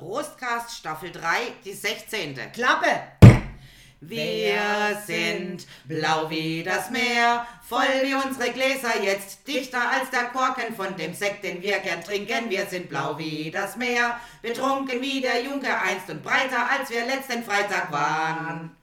[0.00, 1.20] Prostcast Staffel 3,
[1.62, 2.34] die 16.
[2.54, 3.02] Klappe!
[4.00, 10.74] Wir sind blau wie das Meer, voll wie unsere Gläser jetzt, dichter als der Korken
[10.74, 12.48] von dem Sekt, den wir gern trinken.
[12.48, 17.04] Wir sind blau wie das Meer, betrunken wie der Junker einst und breiter, als wir
[17.04, 18.74] letzten Freitag waren.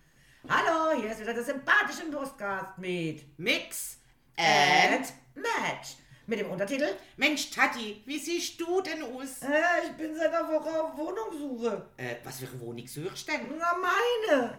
[0.47, 3.97] Hallo, hier ist wieder der sympathische Brustcast mit Mix
[4.37, 5.95] and Match.
[6.29, 9.41] Mit dem Untertitel Mensch, Tati, wie siehst du denn aus?
[9.43, 11.85] äh, Ich bin seit einer Woche auf Wohnungssuche.
[11.95, 13.41] Äh, was für eine Wohnung suchst denn?
[13.57, 14.57] Na, meine.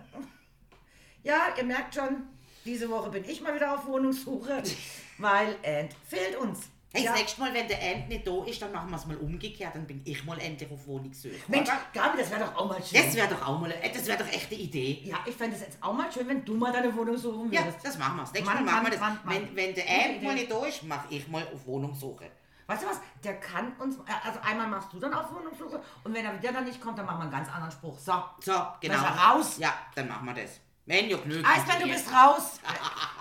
[1.22, 2.26] Ja, ihr merkt schon,
[2.64, 4.62] diese Woche bin ich mal wieder auf Wohnungssuche,
[5.18, 6.60] weil Ant fehlt uns.
[6.92, 7.10] Hey, ja.
[7.10, 9.74] das nächste Mal, wenn der Ant nicht da ist, dann machen wir es mal umgekehrt,
[9.74, 11.34] dann bin ich mal endlich auf Wohnungssuche.
[11.48, 11.78] Mensch, oder?
[11.92, 13.02] Gabi, das wäre doch auch mal schön.
[13.04, 15.02] Das wäre doch auch mal, äh, das wäre doch echt eine Idee.
[15.04, 17.64] ja, ich fände es jetzt auch mal schön, wenn du mal deine Wohnung suchen Ja,
[17.64, 17.84] würdest.
[17.84, 18.22] das machen wir.
[18.22, 19.00] Das nächste Mann, Mal machen Mann, wir das.
[19.00, 19.18] Mann.
[19.24, 22.30] Wenn, wenn der Ant mal nicht da ist, mache ich mal auf Wohnungssuche.
[22.66, 23.00] Weißt du was?
[23.22, 23.96] Der kann uns.
[24.24, 27.06] Also einmal machst du dann auf Wohnungssuche und wenn er wieder dann nicht kommt, dann
[27.06, 27.98] machen wir einen ganz anderen Spruch.
[27.98, 28.12] So.
[28.40, 28.94] So, genau.
[28.94, 29.56] er raus?
[29.58, 30.60] Ja, dann machen wir das.
[30.88, 31.46] Wenn ihr genügend.
[31.46, 32.60] Eismann, du bist raus.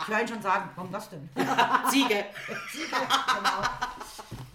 [0.01, 1.29] Ich höre ihn schon sagen, warum das denn?
[1.89, 2.25] Ziege.
[2.87, 3.61] genau.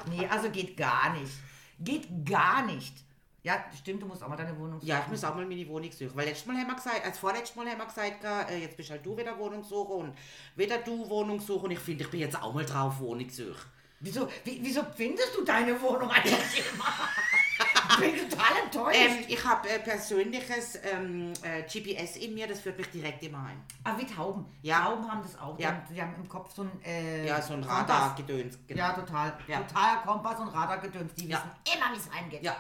[0.08, 1.32] Nee, also geht gar nicht.
[1.78, 2.94] Geht gar nicht.
[3.42, 4.88] Ja, stimmt, du musst auch mal deine Wohnung suchen.
[4.88, 6.12] Ja, ich muss auch mal meine Wohnung suchen.
[6.14, 8.90] Weil letztes Mal haben wir gesagt, als vorletztes Mal haben wir gesagt, äh, jetzt bist
[8.90, 10.16] halt du wieder Wohnungssuche und
[10.56, 13.66] wieder du Wohnungssuche und ich finde, ich bin jetzt auch mal drauf Wohnungssuche.
[14.00, 16.86] Wieso, wie, wieso findest du deine Wohnung eigentlich immer?
[17.90, 18.96] Ich bin total enttäuscht.
[18.98, 23.38] Ähm, ich habe äh, persönliches ähm, äh, GPS in mir, das führt mich direkt immer
[23.46, 23.60] ein.
[23.84, 24.46] Aber wie Tauben.
[24.62, 24.84] Ja.
[24.84, 25.56] Tauben haben das auch.
[25.56, 25.68] Die, Ja.
[25.70, 26.70] haben, die haben im Kopf so ein.
[26.84, 27.62] Äh, Ja, so ein.
[27.62, 28.58] Radargedöns.
[28.66, 28.78] Genau.
[28.80, 29.38] Ja, total.
[29.46, 29.60] Ja.
[29.62, 31.14] Total Kompass und Radargedöns.
[31.14, 31.38] Die Ja.
[31.64, 32.42] wissen immer, wie es reingeht.
[32.42, 32.56] Ja.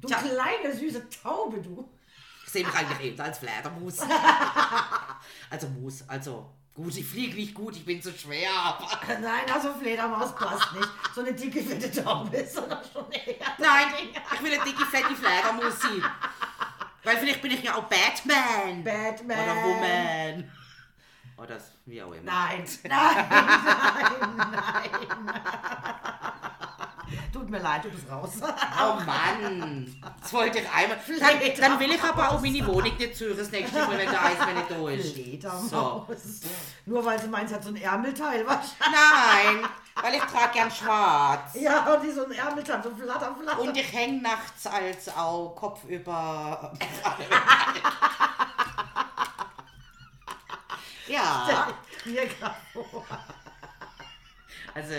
[0.00, 0.18] Du Tja.
[0.18, 1.88] kleine, süße Taube, du.
[2.46, 3.98] Ich sehe mich eigentlich eher als Fledermaus.
[5.50, 6.46] also Mus, also
[6.78, 8.50] gut, ich fliege nicht gut, ich bin zu schwer.
[8.54, 8.88] aber-
[9.20, 10.88] Nein, also Fledermaus passt nicht.
[11.14, 13.34] So eine dicke, fette Taube ist doch schon eher.
[13.58, 13.86] Nein,
[14.34, 16.02] ich will eine dicke, fette Fledermaus sein.
[17.02, 18.84] Weil vielleicht bin ich ja auch Batman.
[18.84, 19.38] Batman.
[19.38, 20.52] Oder Woman.
[21.36, 22.22] Oder wie auch immer.
[22.32, 23.26] Nein, nein,
[24.36, 24.50] nein,
[25.26, 26.27] nein.
[27.32, 28.30] Tut mir leid, du bist raus.
[28.42, 30.98] Oh Mann, das wollte ich einmal.
[31.20, 34.24] Dann, dann will ich aber auch meine Wohnung nicht suchen, das nächste Mal, wenn der
[34.24, 35.12] Eismann nicht da ist.
[35.14, 35.70] Fledermaus.
[35.70, 36.06] So.
[36.86, 38.72] Nur weil sie meins hat so ein Ärmelteil wahrscheinlich.
[38.80, 39.68] Nein,
[40.02, 41.54] weil ich trage gern schwarz.
[41.54, 43.60] Ja, und die so ein Ärmelteil, so flatter, flatter.
[43.60, 46.72] Und ich hänge nachts als auch Kopf über.
[51.08, 51.68] ja,
[52.04, 53.04] Mir grad vor.
[54.74, 54.94] also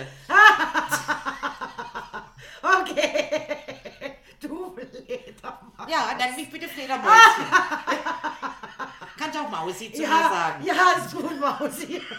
[2.62, 3.42] Okay.
[4.42, 5.90] Du Fledermaus.
[5.90, 7.46] ja, nenn mich bitte Fledermäuschen.
[9.20, 10.64] Kannst auch Mausi zu mir Ja, sagen.
[10.64, 12.02] ja, ist gut, Mausi.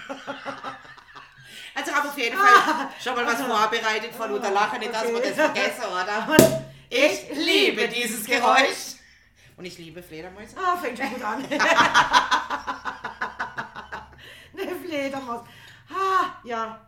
[1.74, 5.22] Also habe auf jeden Fall schon mal was vorbereitet von Luther Lachen, nicht dass Okay.
[5.22, 6.36] das vergessen, oder?
[6.90, 8.96] Ich liebe dieses Geräusch.
[9.56, 10.56] Und ich liebe Fledermäuse.
[10.58, 11.42] Ah, fängt schon gut an.
[14.52, 15.42] eine Fledermaus.
[15.90, 16.80] Ah, ja.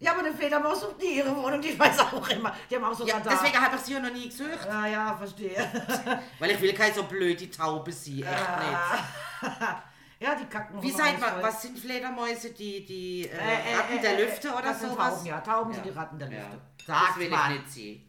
[0.00, 2.54] Ja, aber eine Fledermaus sucht nie ihre Wohnung, die weiß auch immer.
[2.70, 4.64] Die haben auch so Ja, deswegen habe ich sie ja noch nie gesucht.
[4.66, 5.56] Ja, ja, verstehe.
[6.38, 9.50] Weil ich will keine so blöde Taube sein, echt nicht.
[10.20, 10.80] ja, die kacken.
[10.80, 14.24] Wie alles man, was sind Fledermäuse, die, die äh, Äh, äh, Ratten äh, der äh,
[14.24, 15.14] Lüfte oder das sind sowas?
[15.16, 15.40] Tauben, ja.
[15.40, 15.90] Tauben sind Ja.
[15.92, 16.38] die Ratten der Ja.
[16.42, 16.60] Lüfte.
[16.86, 17.52] Das Sag will ich mal.
[17.52, 18.04] nicht sein.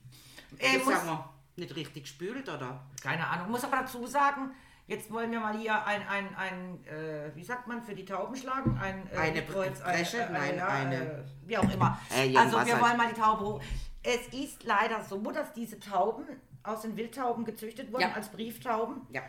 [0.59, 2.81] Äh, Jetzt muss, sagen wir, nicht richtig gespült, oder?
[3.01, 3.49] keine Ahnung.
[3.49, 4.51] Muss aber dazu sagen,
[4.89, 8.35] jetzt wollen wir mal hier ein, ein, ein äh, wie sagt man, für die Tauben
[8.35, 8.77] schlagen?
[8.81, 10.27] Ein, äh, Eine Kreuz, Bresche?
[10.31, 11.99] Nein, eine- Äh, wie auch immer.
[12.13, 13.61] Äh, also wir wollen mal die Taube hoch.
[14.03, 16.23] Es ist leider so, dass diese Tauben
[16.63, 18.13] aus den Wildtauben gezüchtet wurden Ja.
[18.13, 19.01] als Brieftauben.
[19.11, 19.21] Ja.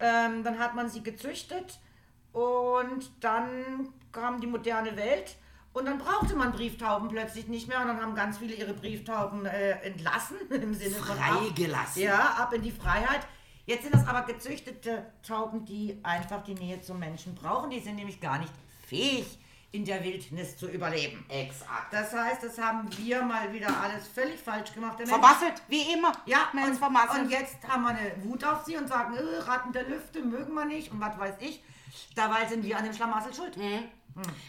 [0.00, 1.78] Ähm, dann hat man sie gezüchtet
[2.32, 5.36] und dann kam die moderne Welt
[5.72, 9.46] und dann brauchte man Brieftauben plötzlich nicht mehr und dann haben ganz viele ihre Brieftauben
[9.46, 12.02] äh, entlassen im Sinne von ab- Freigelassen.
[12.02, 13.20] Ja, ab in die Freiheit.
[13.66, 17.70] Jetzt sind das aber gezüchtete Tauben, die einfach die Nähe zum Menschen brauchen.
[17.70, 18.52] Die sind nämlich gar nicht
[18.86, 19.38] fähig,
[19.72, 21.24] in der Wildnis zu überleben.
[21.28, 21.92] Exakt.
[21.92, 24.96] Das heißt, das haben wir mal wieder alles völlig falsch gemacht.
[25.04, 26.12] Vermasselt, wie immer.
[26.26, 27.24] ja, Mensch, und, vermasselt.
[27.24, 30.54] und jetzt haben wir eine Wut auf sie und sagen, äh, Ratten der Lüfte mögen
[30.54, 31.62] wir nicht und was weiß ich.
[32.14, 33.56] Dabei sind wir an dem Schlamassel schuld.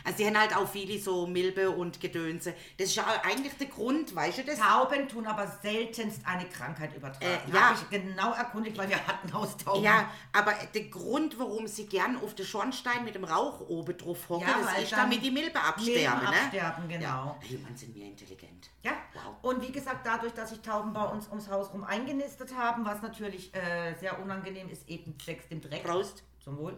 [0.04, 2.54] Also die haben halt auch viele so Milbe und Gedönse.
[2.78, 4.60] Das ist ja eigentlich der Grund, weißt du das?
[4.60, 7.26] Tauben tun aber seltenst eine Krankheit übertragen.
[7.26, 7.76] Äh, Habe ja.
[7.76, 9.84] ich genau erkundigt, weil wir hatten Haustauben.
[9.84, 14.30] Ja, aber der Grund, warum sie gern auf den Schornstein mit dem Rauch oben drauf
[14.30, 16.42] hocken, Ja, das ist damit die Milbe absterben, Milben ne?
[16.42, 17.02] absterben, genau.
[17.06, 17.36] Ja.
[17.42, 18.70] Hey, Mann, sind wir intelligent.
[18.84, 19.36] Ja, Wow.
[19.54, 23.02] und wie gesagt, dadurch, dass sich Tauben bei uns ums Haus rum eingenistet haben, was
[23.02, 25.84] natürlich äh, sehr unangenehm ist, eben zwecks dem Dreck.
[25.84, 26.24] Prost.
[26.44, 26.78] Zum Wohl.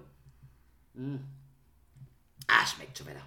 [2.49, 3.21] Ah, schmeckt schon wieder.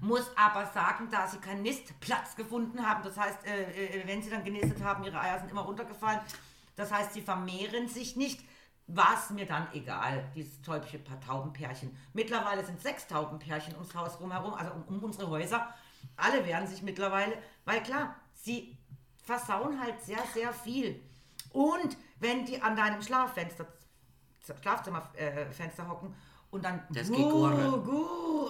[0.00, 4.28] Muss aber sagen, da sie keinen Nistplatz gefunden haben, das heißt, äh, äh, wenn sie
[4.28, 6.20] dann genistet haben, ihre Eier sind immer runtergefallen,
[6.76, 8.40] Das heißt, sie vermehren sich nicht.
[8.86, 11.96] War es mir dann egal, dieses täubliche paar Taubenpärchen.
[12.12, 15.74] Mittlerweile sind sechs Taubenpärchen ums Haus rumherum, also um, um unsere Häuser.
[16.16, 18.76] Alle wehren sich mittlerweile, weil klar, sie
[19.24, 21.02] versauen halt sehr, sehr viel.
[21.50, 23.66] Und wenn die an deinem Schlaffenster,
[24.60, 26.14] Schlafzimmerfenster hocken
[26.50, 27.20] und dann Das nicht.
[27.22, 27.46] gu,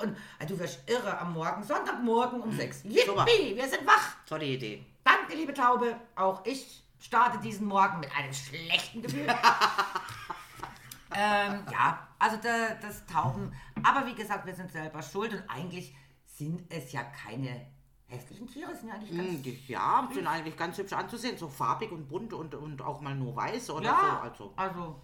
[0.03, 2.83] und also du wirst irre am Morgen, Sonntagmorgen um sechs.
[2.83, 3.27] Super.
[3.27, 4.17] Yippie, wir sind wach.
[4.27, 4.85] Tolle Idee.
[5.05, 5.97] Danke, liebe Taube.
[6.15, 9.27] Auch ich starte diesen Morgen mit einem schlechten Gefühl.
[11.15, 13.53] ähm, ja, also da, das Tauben.
[13.83, 15.95] Aber wie gesagt, wir sind selber schuld und eigentlich
[16.27, 17.67] sind es ja keine
[18.07, 19.29] hässlichen Tiere, sind ja eigentlich ganz.
[19.29, 21.37] Hm, die, ja, sind eigentlich ganz hübsch anzusehen.
[21.37, 24.53] So farbig und bunt und, und auch mal nur weiß oder ja, so.
[24.57, 25.03] Also, also,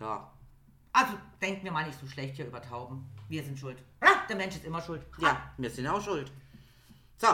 [0.00, 0.30] ja.
[0.94, 1.12] Also
[1.42, 3.06] denken wir mal nicht so schlecht hier über Tauben.
[3.28, 3.76] Wir sind schuld.
[4.02, 5.02] Ja, der Mensch ist immer schuld.
[5.18, 6.30] Ja, wir sind auch schuld.
[7.18, 7.28] So,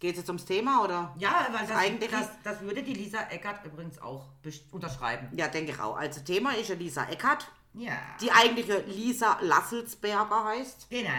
[0.00, 1.14] geht's jetzt ums Thema oder?
[1.18, 4.26] Ja, weil das, eigentlich das, das würde die Lisa Eckert übrigens auch
[4.70, 5.28] unterschreiben.
[5.36, 5.96] Ja, denke ich auch.
[5.96, 7.92] Also Thema ist ja Lisa Eckert, Ja.
[8.20, 10.88] die eigentliche Lisa Lasselsberger heißt.
[10.90, 11.10] Genau.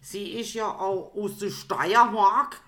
[0.00, 2.60] Sie ist ja auch aus der Steiermark.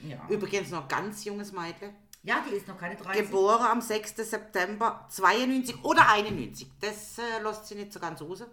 [0.00, 0.18] Ja.
[0.28, 1.94] Übrigens noch ganz junges Mädchen.
[2.22, 3.22] Ja, die ist noch keine 30.
[3.22, 4.16] Geboren am 6.
[4.16, 6.68] September 92 oder 91.
[6.80, 8.44] Das äh, lässt sie nicht so ganz raus.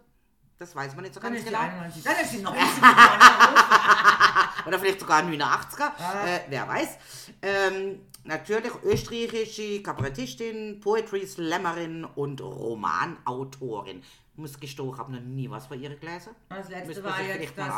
[0.58, 1.64] Das weiß man nicht so Dann ganz ist die genau.
[1.64, 2.04] 91.
[2.04, 2.62] Dann ist die 90.
[4.66, 6.26] Oder vielleicht sogar ein 89er, Ah.
[6.28, 6.98] äh, wer weiß.
[7.42, 14.04] Ähm, natürlich österreichische Kabarettistin, Poetry Slammerin und Romanautorin.
[14.36, 16.36] Muss gestehen, ich habe noch nie was von ihr gelesen.
[16.50, 17.72] Das letzte war jetzt das.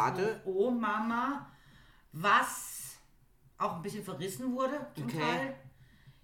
[0.45, 1.47] Oh, oh Mama,
[2.13, 2.97] was
[3.57, 5.19] auch ein bisschen verrissen wurde zum Okay.
[5.19, 5.55] Teil.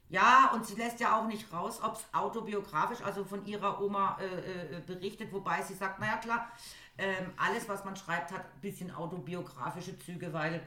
[0.09, 4.17] Ja, und sie lässt ja auch nicht raus, ob es autobiografisch, also von ihrer Oma
[4.21, 6.47] äh, äh, berichtet, wobei sie sagt, naja klar,
[6.97, 10.61] ähm, alles, was man schreibt, hat ein bisschen autobiografische Züge, weil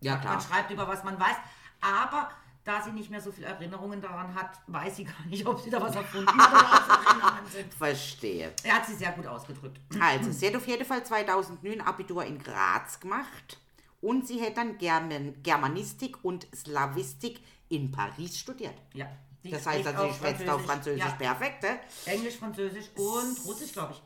[0.00, 0.34] Ja, klar.
[0.34, 1.36] man schreibt über was man weiß.
[1.80, 2.30] Aber
[2.64, 5.70] da sie nicht mehr so viele Erinnerungen daran hat, weiß sie gar nicht, ob sie
[5.70, 7.74] da was erfunden hat oder was Erinnerungen sind.
[7.78, 8.52] Verstehe.
[8.62, 9.80] Er hat sie sehr gut ausgedrückt.
[10.00, 13.58] Also, sie hat auf jeden Fall 2009 Abitur in Graz gemacht
[14.02, 18.74] und sie hat dann German Germanistik und Slavistik in Paris studiert.
[18.94, 19.06] Ja.
[19.44, 21.10] Das heißt, spricht also, sie schwätzt auf Französisch Ja.
[21.12, 21.62] perfekt.
[21.62, 21.78] Ne?
[22.06, 24.02] Englisch, Französisch und Russisch, glaube ich.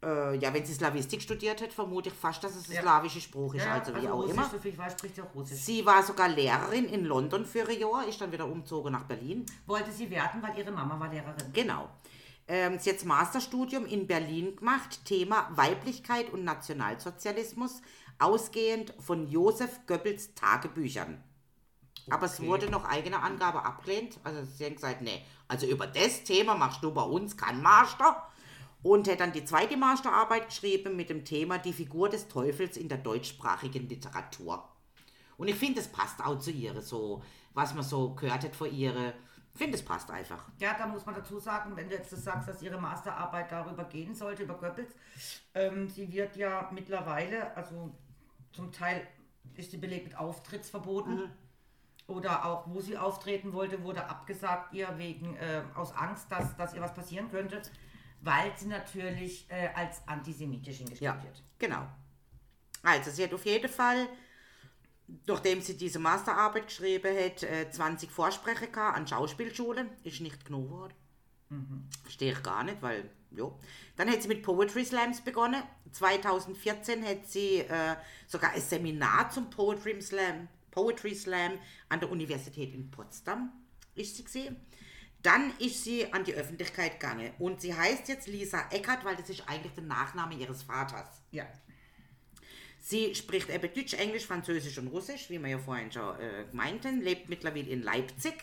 [0.00, 2.82] Äh, ja, wenn sie Slavistik studiert hat, vermute ich fast, dass es ein Ja.
[2.82, 4.48] slawischer Spruch ist, Ja, also wie auch Russisch, immer.
[4.48, 5.58] so viel ich weiß, spricht sie auch Russisch.
[5.60, 9.44] Sie war sogar Lehrerin in London für ein Jahr, ist dann wieder umgezogen nach Berlin.
[9.66, 11.52] Wollte sie werden, weil ihre Mama war Lehrerin.
[11.52, 11.88] Genau.
[12.46, 17.82] Ähm, sie hat Masterstudium in Berlin gemacht, Thema Weiblichkeit und Nationalsozialismus,
[18.18, 21.22] ausgehend von Josef Goebbels Tagebüchern.
[22.10, 24.18] Aber es wurde noch eigene Angabe abgelehnt.
[24.24, 28.24] Also sie haben gesagt, nee, also über das Thema machst du bei uns keinen Master.
[28.82, 32.88] Und hat dann die zweite Masterarbeit geschrieben mit dem Thema Die Figur des Teufels in
[32.88, 34.68] der deutschsprachigen Literatur.
[35.36, 37.22] Und ich finde, es passt auch zu ihr, so
[37.54, 39.14] was man so gehört hat von ihr.
[39.52, 40.44] Ich finde, es passt einfach.
[40.60, 43.84] Ja, da muss man dazu sagen, wenn du jetzt das sagst, dass ihre Masterarbeit darüber
[43.84, 44.94] gehen sollte, über Goebbels,
[45.54, 47.92] ähm, sie wird ja mittlerweile, also
[48.52, 49.04] zum Teil
[49.54, 51.30] ist sie belegt mit Auftrittsverboten.
[52.08, 56.74] Oder auch, wo sie auftreten wollte, wurde abgesagt ihr wegen äh, aus Angst, dass, dass
[56.74, 57.60] ihr was passieren könnte,
[58.22, 61.42] weil sie natürlich äh, als antisemitisch hingestellt Ja, wird.
[61.58, 61.86] genau.
[62.82, 64.08] Also, sie hat auf jeden Fall,
[65.26, 69.90] nachdem sie diese Masterarbeit geschrieben hat, äh, 20 Vorsprecher gehabt an Schauspielschulen.
[70.02, 70.94] Ist nicht genug geworden.
[72.02, 73.50] Verstehe ich gar nicht, weil, ja.
[73.96, 75.62] Dann hat sie mit Poetry Slams begonnen.
[75.92, 77.96] 2014 hat sie äh,
[78.26, 81.58] sogar ein Seminar zum Poetry Slam, Poetry Slam
[81.88, 83.52] an der Universität in Potsdam
[83.94, 84.56] ist sie gesehen.
[85.22, 89.28] Dann ist sie an die Öffentlichkeit gegangen und sie heißt jetzt Lisa Eckert, weil das
[89.28, 91.22] ist eigentlich der Nachname ihres Vaters.
[91.32, 91.46] Ja.
[92.78, 97.02] Sie spricht eben Deutsch, Englisch, Französisch und Russisch, wie wir ja vorhin schon äh, meinten,
[97.02, 98.34] lebt mittlerweile in Leipzig.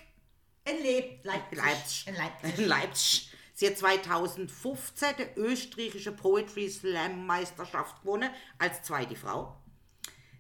[0.65, 1.57] In Leb Leipzig.
[1.57, 2.07] Leipzig.
[2.07, 2.59] In Leipzig.
[2.59, 3.31] In Leipzig.
[3.53, 9.55] Sie hat 2015 die österreichische Poetry Slam Meisterschaft gewonnen, als zweite Frau.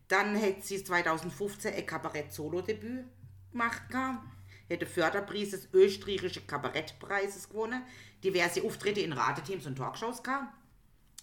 [0.07, 3.05] Dann hat sie 2015 ein Kabarett-Solo-Debüt
[3.51, 3.81] gemacht.
[3.93, 7.83] Hat den Förderpreis des österreichischen Kabarettpreises gewonnen.
[8.23, 10.53] Diverse Auftritte in Rateteams und Talkshows gehabt.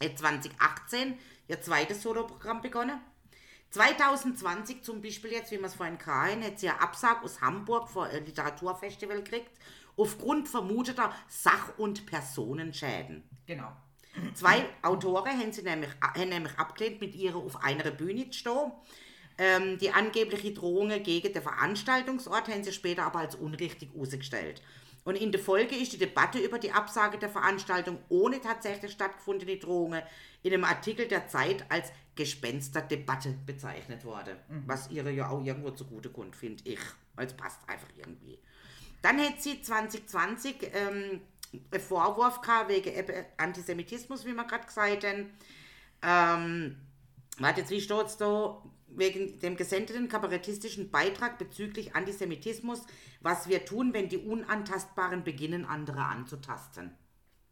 [0.02, 3.00] Hat 2018 ihr zweites Soloprogramm begonnen.
[3.70, 7.88] 2020 zum Beispiel jetzt, wie wir es vorhin kamen, hat sie einen Absag aus Hamburg
[7.88, 9.50] vor ein Literaturfestival gekriegt,
[9.96, 13.28] aufgrund vermuteter Sach- und Personenschäden.
[13.46, 13.72] Genau.
[14.34, 18.72] Zwei Autoren haben sie nämlich, haben nämlich abgelehnt, mit ihr auf einer Bühne zu stehen.
[19.38, 24.62] Ähm, die angebliche Drohungen gegen den Veranstaltungsort haben sie später aber als unrichtig ausgestellt.
[25.04, 29.56] Und in der Folge ist die Debatte über die Absage der Veranstaltung ohne tatsächlich stattgefundene
[29.56, 30.02] Drohungen
[30.42, 34.36] in einem Artikel der Zeit als Gespensterdebatte bezeichnet worden.
[34.66, 36.78] Was ihre ja auch irgendwo zugute kommt, finde ich.
[37.16, 38.38] Weil es passt einfach irgendwie.
[39.00, 41.20] Dann hätte sie 2020 ähm,
[41.78, 42.92] Vorwurf gehabt wegen
[43.36, 45.30] Antisemitismus, wie wir gerade gesagt haben.
[46.02, 46.76] Ähm,
[47.38, 48.62] warte, jetzt wie steht es da?
[48.94, 52.82] Wegen dem gesendeten kabarettistischen Beitrag bezüglich Antisemitismus,
[53.20, 56.94] was wir tun, wenn die Unantastbaren beginnen, andere anzutasten.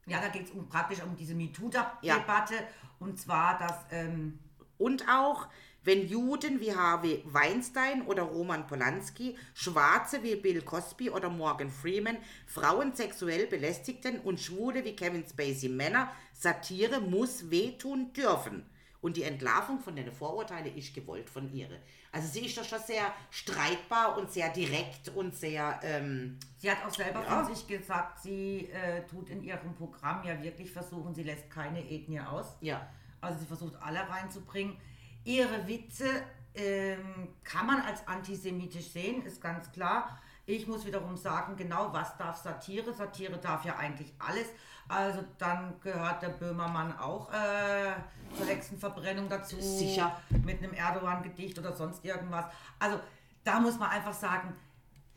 [0.07, 2.55] Ja, da geht es um, praktisch um diese MeToo-Debatte.
[2.99, 3.87] Und zwar, dass.
[3.91, 4.39] Ähm,
[4.77, 5.47] Und auch,
[5.83, 12.19] wenn Juden wie Harvey Weinstein oder Roman Polanski, Schwarze wie Bill Cosby oder Morgan Freeman,
[12.47, 18.67] Frauen sexuell belästigten und Schwule wie Kevin Spacey Männer, Satire muss wehtun dürfen.
[19.03, 21.69] Und die Entlarvung von den Vorurteilen ist gewollt von ihr.
[22.13, 26.85] Also sie ist doch schon sehr streitbar und sehr direkt und sehr, ähm, Sie hat
[26.87, 27.43] auch selber Ja.
[27.43, 31.81] von sich gesagt, sie äh, tut in ihrem Programm ja wirklich versuchen, sie lässt keine
[31.91, 32.57] Ethnie aus.
[32.61, 32.87] ja,
[33.23, 34.77] Also sie versucht alle reinzubringen.
[35.25, 36.07] Ihre Witze
[36.55, 40.19] ähm, kann man als antisemitisch sehen, ist ganz klar.
[40.47, 42.93] Ich muss wiederum sagen, genau was darf Satire?
[42.93, 44.49] Satire darf ja eigentlich alles.
[44.89, 47.93] Also dann gehört der Böhmermann auch äh,
[48.37, 49.61] zur Hexenverbrennung dazu.
[49.61, 50.21] Sicher.
[50.45, 52.47] Mit einem Erdogan-Gedicht oder sonst irgendwas.
[52.81, 52.99] Also
[53.45, 54.57] da muss man einfach sagen,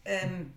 [0.05, 0.53] ähm,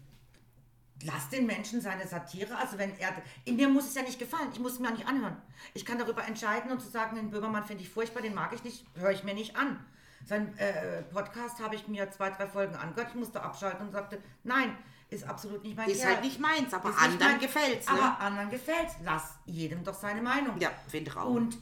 [1.05, 3.12] Lass den Menschen seine Satire, also wenn er,
[3.45, 5.37] in mir muss es ja nicht gefallen, ich muss es mir auch nicht anhören.
[5.75, 8.65] Ich kann darüber entscheiden und zu sagen, den Böhmermann finde ich furchtbar, den mag ich
[8.65, 9.79] nicht, höre ich mir nicht an.
[10.25, 14.21] Sein äh, Podcast habe ich mir zwei, drei Folgen angehört, ich musste abschalten und sagte,
[14.43, 14.75] nein,
[15.11, 16.15] ist absolut nicht mein ist Kerl.
[16.15, 18.19] halt nicht meins, aber Ist anderen mein- gefällt's, Aber ne?
[18.21, 18.95] anderen gefällt's.
[19.05, 20.59] Lass jedem doch seine Meinung.
[20.59, 21.26] Ja, finde ich auch.
[21.26, 21.59] Und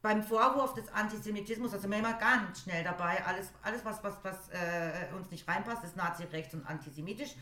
[0.00, 4.48] beim Vorwurf des Antisemitismus, also mir immer ganz schnell dabei, alles, alles was, was, was
[4.48, 7.34] äh, uns nicht reinpasst, ist Nazi-rechts und antisemitisch.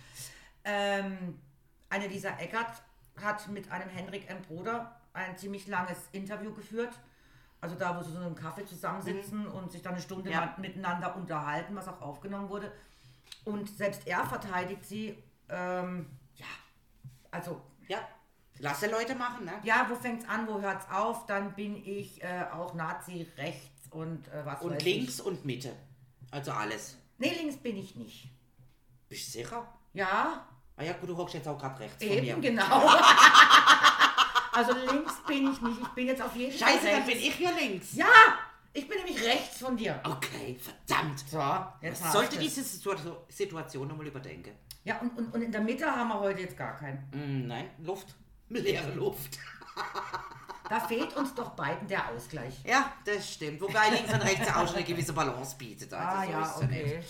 [0.65, 1.39] Ähm,
[1.89, 2.83] eine Lisa Eckert
[3.21, 4.41] hat mit einem Henrik M.
[4.43, 6.93] Broder ein ziemlich langes Interview geführt.
[7.61, 10.35] Also da, wo sie so in einem Kaffee zusammensitzen und sich dann eine Stunde Mhm.
[10.35, 10.55] Ja.
[10.59, 12.73] miteinander unterhalten, was auch aufgenommen wurde.
[13.45, 16.47] Und selbst er verteidigt sie, ähm, ja,
[17.31, 17.99] also ja,
[18.59, 19.53] lasse Leute machen, ne?
[19.63, 21.27] ja, wo fängt's an, wo hört's auf?
[21.27, 25.25] Dann bin ich äh, auch Nazi rechts und äh, was Und weiß links Ich.
[25.25, 25.75] und Mitte.
[26.31, 26.97] Also alles.
[27.19, 28.31] Nee, links bin ich nicht.
[29.09, 29.67] Bist du sicher?
[29.93, 32.51] Ja, Ah ja, gut, du hockst jetzt auch gerade rechts von eben mir.
[32.51, 32.65] genau.
[34.53, 35.81] also links bin ich nicht.
[35.83, 37.89] Ich bin jetzt auf jeden Fall Scheiße, dann bin ich hier links.
[37.93, 38.07] Ja,
[38.73, 40.01] ich bin nämlich rechts von dir.
[40.05, 41.19] Okay, verdammt.
[41.29, 41.39] So,
[41.83, 42.97] jetzt Ich hast sollte diese Situ-
[43.29, 44.53] Situation nochmal überdenken.
[44.85, 46.99] Ja, und, und, und in der Mitte haben wir heute jetzt gar keinen.
[47.13, 48.15] Mm, nein, Luft.
[48.49, 49.39] Leere Luft.
[50.69, 52.55] Da fehlt uns doch beiden der Ausgleich.
[52.65, 53.61] Ja, das stimmt.
[53.61, 55.93] Wobei links und rechts auch schon eine gewisse Balance bietet.
[55.93, 57.01] Also Ah so ja, okay.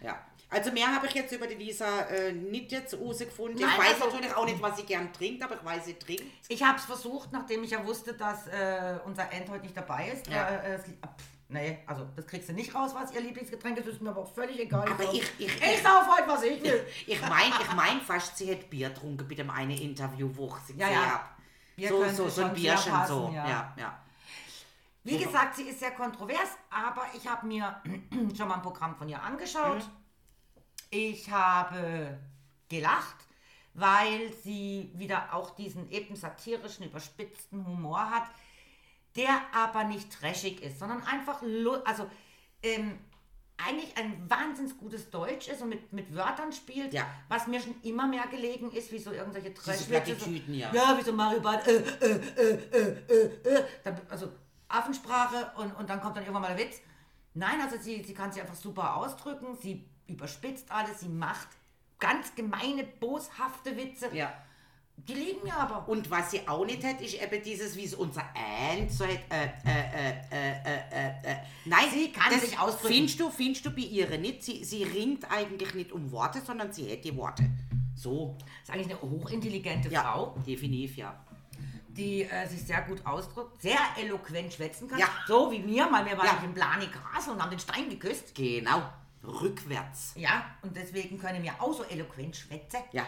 [0.00, 0.18] Ja.
[0.48, 3.60] Also mehr habe ich jetzt über die Lisa äh, nicht jetzt rausgefunden.
[3.60, 5.94] Nein, ich weiß also- natürlich auch nicht, was sie gern trinkt, aber ich weiß, sie
[5.94, 6.22] trinkt.
[6.48, 10.10] Ich habe es versucht, nachdem ich ja wusste, dass äh, unser End heute nicht dabei
[10.10, 10.28] ist.
[10.28, 10.48] Ja.
[10.48, 13.86] Äh, ah, pff, nee, also das kriegst du nicht raus, was ihr Lieblingsgetränk ist.
[13.88, 14.88] Das ist mir aber auch völlig egal.
[14.88, 16.86] Aber sauf- ich- ich- ich sauf heute, was ich will.
[17.08, 20.66] Ich meine ich mein fast, sie hätte Bier getrunken bei dem einen Interview, wo ich
[20.74, 21.10] sie Ja, gesehen ja.
[21.10, 21.28] habe.
[21.88, 23.30] So, so, so ein Bierchen passen, so.
[23.34, 23.48] ja.
[23.48, 23.98] Ja, ja.
[25.02, 27.80] Wie gesagt, sie ist sehr kontrovers, aber ich habe mir
[28.36, 29.78] schon mal ein Programm von ihr angeschaut.
[29.78, 30.05] Mhm.
[30.90, 32.18] Ich habe
[32.68, 33.16] gelacht,
[33.74, 38.24] weil sie wieder auch diesen eben satirischen, überspitzten Humor hat,
[39.16, 41.42] der aber nicht trashig ist, sondern einfach,
[41.84, 42.08] also
[42.62, 42.98] ähm,
[43.58, 47.06] eigentlich ein wahnsinnig gutes Deutsch ist und mit, mit Wörtern spielt, Ja.
[47.28, 50.72] was mir schon immer mehr gelegen ist, wie so irgendwelche trash Plattitüden, ja.
[50.72, 53.94] ja, wie so Mario äh, äh, äh, äh, äh, äh.
[54.10, 54.30] Also
[54.68, 56.80] Affensprache und, und dann kommt dann irgendwann mal der Witz.
[57.34, 61.48] Nein, also sie, sie kann sich einfach super ausdrücken, sie überspitzt alles, sie macht
[61.98, 64.08] ganz gemeine, boshafte Witze.
[64.14, 64.32] ja.
[64.98, 65.86] Die liegen mir aber.
[65.90, 69.20] Und was sie auch nicht hat, ist eben dieses, wie es unser Ant so hat,
[69.30, 71.36] äh, äh, äh, äh, äh, äh,
[71.66, 72.94] nein, Sie kann das sich ausdrücken.
[72.94, 74.42] Findest du, findest du bei ihr nicht?
[74.42, 77.44] Sie, sie ringt eigentlich nicht um Worte, sondern sie hat die Worte.
[77.94, 78.38] So.
[78.62, 81.14] ist eigentlich eine hochintelligente Ja, Frau, definitiv, ja.
[81.88, 84.98] die sich sehr gut ausdrückt, sehr eloquent schwätzen kann.
[84.98, 85.08] Ja.
[85.26, 86.42] So wie mir, weil wir waren Ja.
[86.42, 88.34] im Castle und haben den Stein geküsst.
[88.34, 88.82] Genau.
[89.24, 90.12] Rückwärts.
[90.16, 92.80] Ja, und deswegen können wir auch so eloquent schwätzen.
[92.92, 93.06] Ja.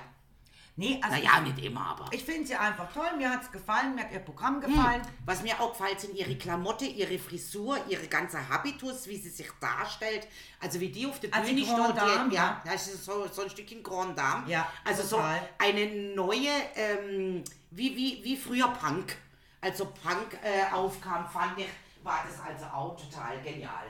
[0.76, 2.06] Nee, also Naja, nicht immer, aber.
[2.12, 5.02] ich finde sie einfach toll, mir hat es gefallen, mir hat ihr Programm gefallen.
[5.24, 9.48] Was mir auch gefällt, sind ihre Klamotte, ihre Frisur, ihre ganze Habitus, wie sie sich
[9.60, 10.28] darstellt.
[10.60, 11.96] Also wie die auf der Also Bühne steht.
[11.96, 12.62] Dame, die, ja.
[12.64, 14.48] ja, das ist so, so ein Stückchen Grand Dame.
[14.48, 15.40] Ja, also total.
[15.40, 19.16] so eine neue, ähm, wie, wie, wie früher Punk.
[19.60, 21.66] Also Punk äh, aufkam, fand ich,
[22.04, 23.86] war das also auch total genial.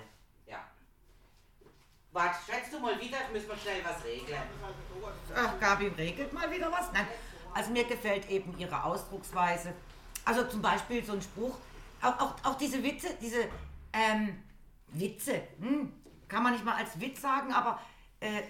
[2.19, 4.43] Warte, schätzt du mal wieder, müssen wir schnell was regeln.
[5.37, 6.91] Ach, Gabi regelt mal wieder was.
[6.93, 7.07] Nein,
[7.55, 9.73] also mir gefällt eben ihre Ausdrucksweise.
[10.25, 11.57] Also zum Beispiel so ein Spruch,
[12.03, 13.43] auch, auch, auch diese Witze, diese
[13.93, 14.43] ähm,
[14.89, 15.93] Witze, hm,
[16.27, 17.81] kann man nicht mal als Witz sagen, aber
[18.19, 18.43] äh,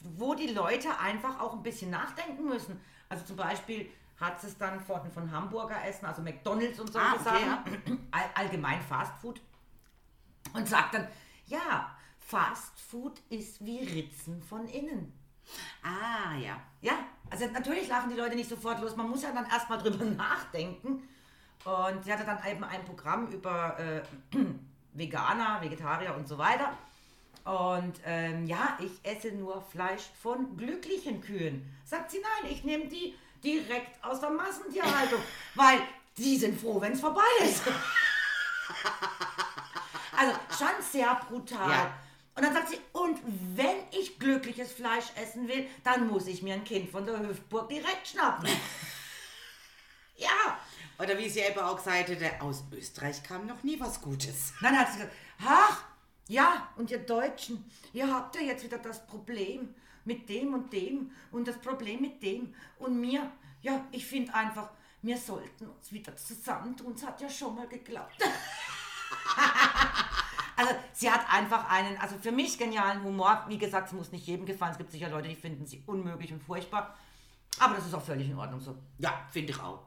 [0.00, 2.80] wo die Leute einfach auch ein bisschen nachdenken müssen.
[3.08, 3.88] Also zum Beispiel
[4.18, 8.30] hat es dann von, von Hamburger Essen, also McDonalds und solche Ah, okay, Sachen, all,
[8.34, 9.40] allgemein Fast Food,
[10.52, 11.06] und sagt dann,
[11.46, 11.93] ja,
[12.26, 15.12] Fast Food ist wie Ritzen von innen.
[15.82, 16.58] Ah, ja.
[16.80, 16.98] Ja,
[17.30, 18.96] also natürlich lachen die Leute nicht sofort los.
[18.96, 21.06] Man muss ja dann erstmal drüber nachdenken.
[21.64, 24.02] Und sie hatte dann eben ein Programm über äh,
[24.94, 26.72] Veganer, Vegetarier und so weiter.
[27.44, 31.70] Und ähm, ja, ich esse nur Fleisch von glücklichen Kühen.
[31.84, 35.20] Sagt sie, nein, ich nehme die direkt aus der Massentierhaltung,
[35.54, 35.78] weil
[36.16, 37.62] die sind froh, wenn es vorbei ist.
[40.16, 41.70] also schon sehr brutal.
[41.70, 41.92] Ja.
[42.36, 43.18] Und dann sagt sie, und
[43.54, 47.68] wenn ich glückliches Fleisch essen will, dann muss ich mir ein Kind von der Hüftburg
[47.68, 48.48] direkt schnappen.
[50.16, 50.58] ja.
[50.98, 54.52] Oder wie sie eben auch gesagt hatte, aus Österreich kam noch nie was Gutes.
[54.60, 55.14] Dann hat sie gesagt,
[55.44, 55.84] ach,
[56.28, 59.74] ja, und ihr Deutschen, ihr habt ja jetzt wieder das Problem
[60.04, 63.30] mit dem und dem und das Problem mit dem und mir.
[63.62, 64.70] Ja, ich finde einfach,
[65.02, 66.94] wir sollten uns wieder zusammentun.
[66.94, 68.22] Es hat ja schon mal geklappt.
[70.56, 73.44] also sie hat einfach einen, also für mich genialen Humor.
[73.48, 74.72] Wie gesagt, es muss nicht jedem gefallen.
[74.72, 76.96] Es gibt sicher Leute, die finden sie unmöglich und furchtbar.
[77.58, 78.76] Aber das ist auch völlig in Ordnung so.
[78.98, 79.80] Ja, finde ich auch.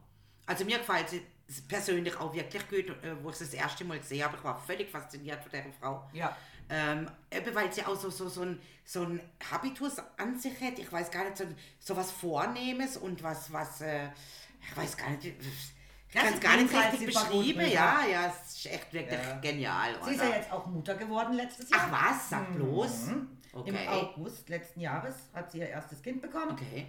[0.45, 1.21] Also mir gefällt sie
[1.67, 4.37] persönlich auch wirklich gut, äh, wo ich sie das erste Mal gesehen habe.
[4.37, 6.09] Ich war völlig fasziniert von der Frau.
[6.13, 6.35] Ja.
[6.69, 9.21] Ähm, eben weil sie auch so, so, so, ein, so ein
[9.51, 10.79] Habitus an sich hat.
[10.79, 11.45] Ich weiß gar nicht, so,
[11.79, 14.09] so was Vornehmes und was, was äh,
[14.61, 15.76] ich weiß gar nicht, ich
[16.13, 17.67] Ja, es gar nicht richtig gut rüber.
[17.67, 19.37] Ja, ja, es ist echt wirklich Ja.
[19.39, 19.95] genial.
[20.05, 20.29] Sie ist oder?
[20.29, 21.81] ja jetzt auch Mutter geworden letztes Jahr.
[21.91, 23.07] Ach was, sag bloß.
[23.09, 23.87] Im Okay.
[23.87, 26.51] August letzten Jahres hat sie ihr erstes Kind bekommen.
[26.51, 26.87] Okay.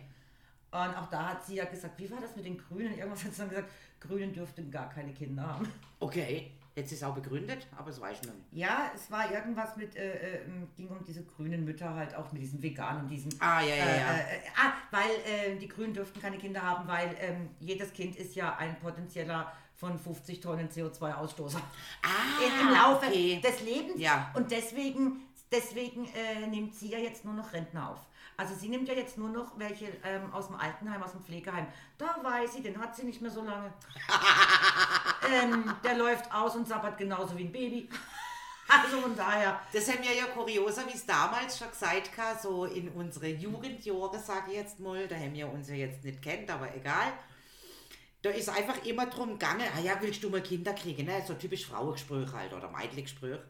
[0.71, 2.97] Und auch da hat sie ja gesagt, wie war das mit den Grünen?
[2.97, 3.71] Irgendwas hat sie dann gesagt,
[4.01, 5.73] Grünen dürften gar keine Kinder haben.
[5.99, 6.53] Okay.
[6.75, 8.39] Jetzt ist es auch begründet, aber das weiß ich nicht.
[8.53, 10.41] Ja, es war irgendwas mit, äh, äh,
[10.77, 13.35] ging um diese grünen Mütter halt auch mit diesen Veganen und diesen.
[13.41, 14.17] Ah, ja, ja, äh, ja.
[14.17, 18.37] Äh, ah, weil äh, die Grünen dürften keine Kinder haben, weil ähm, jedes Kind ist
[18.37, 21.61] ja ein potenzieller von 50 Tonnen CO2-Ausstoßer.
[22.03, 23.41] Ah, Im Laufe okay.
[23.41, 24.01] des Lebens.
[24.01, 24.31] Ja.
[24.35, 28.01] Und deswegen, deswegen äh, nimmt sie ja jetzt nur noch Rentner auf.
[28.37, 31.67] Also sie nimmt ja jetzt nur noch welche ähm, aus dem Altenheim, aus dem Pflegeheim.
[31.99, 33.73] Da weiß sie, den hat sie nicht mehr so lange.
[35.27, 37.89] ähm, der läuft aus und sabbert genauso wie ein Baby.
[38.71, 42.67] Also von daher, Das haben wir ja kurioser, wie es damals schon gesagt hat, so
[42.67, 46.51] in unsere Jugendjahre, sage ich jetzt mal, da haben wir uns ja jetzt nicht kennt,
[46.51, 47.15] aber egal.
[48.21, 51.23] Da ist einfach immer drum gegangen, ah ja, willst du mal Kinder kriegen, ne?
[51.27, 53.41] so typisch Frauengespräch halt oder Meidlichgespräch.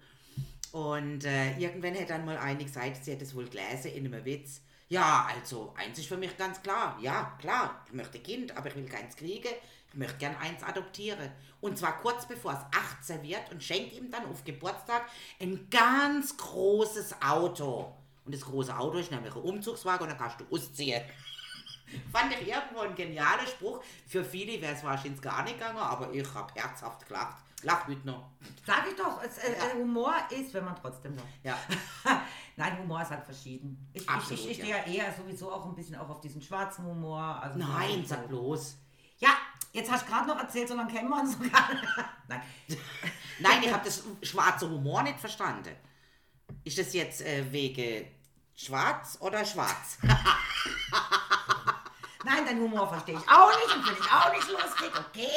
[0.71, 4.25] Und äh, irgendwann hat dann mal eine gesagt, sie hätte es wohl gelesen in einem
[4.25, 4.61] Witz.
[4.89, 6.99] Ja, also, eins ist für mich ganz klar.
[7.03, 9.49] Ja, klar, ich möchte Kind, aber ich will keins kriegen.
[9.93, 11.31] Ich möchte gern eins adoptieren.
[11.61, 15.07] Und zwar kurz bevor es 18 wird und schenke ihm dann auf Geburtstag
[15.41, 17.93] ein ganz großes Auto.
[18.25, 21.03] Und das große Auto ist nämlich ein Umzugswagen und dann kannst du ausziehen.
[22.13, 23.83] Fand ich irgendwo ein genialer Spruch.
[24.07, 27.39] Für viele wäre es wahrscheinlich gar nicht gegangen, aber ich habe herzhaft gelacht.
[27.63, 28.31] Lach mit noch.
[28.65, 31.25] sag ich doch, es, äh, äh, Humor ist, wenn man trotzdem noch.
[31.43, 31.59] Ja.
[32.57, 33.89] Nein, Humor ist halt verschieden.
[33.93, 34.87] Ich, Absolut, ich, ich, ich stehe ja.
[34.87, 37.21] ja eher sowieso auch ein bisschen auch auf diesen schwarzen Humor.
[37.21, 38.77] Also Nein, sag bloß.
[39.19, 39.31] Ja,
[39.73, 41.69] jetzt hast du gerade noch erzählt, so lange kennen wir uns sogar.
[42.29, 42.43] Nein.
[43.41, 45.75] Nein, ich habe das schwarze Humor nicht verstanden.
[46.65, 48.07] Ist das jetzt äh, wegen
[48.55, 49.99] schwarz oder schwarz?
[52.25, 55.29] Nein, dein Humor verstehe ich auch nicht und finde ich auch nicht lustig, okay?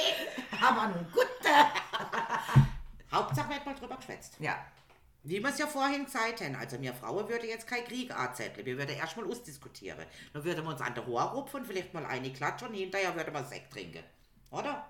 [0.61, 1.27] Aber nun gut.
[3.11, 4.35] Hauptsache wird mal drüber geschwätzt.
[4.39, 4.57] Ja.
[5.23, 8.65] Wie wir es ja vorhin gesagt haben, also mir Frauen würde jetzt kein Krieg anzetteln.
[8.65, 10.05] Wir würden erstmal ausdiskutieren.
[10.33, 13.33] Dann würden wir uns an der Rohr rupfen, vielleicht mal eine klatschen und hinterher würden
[13.33, 14.03] wir Sekt trinken.
[14.51, 14.85] Oder?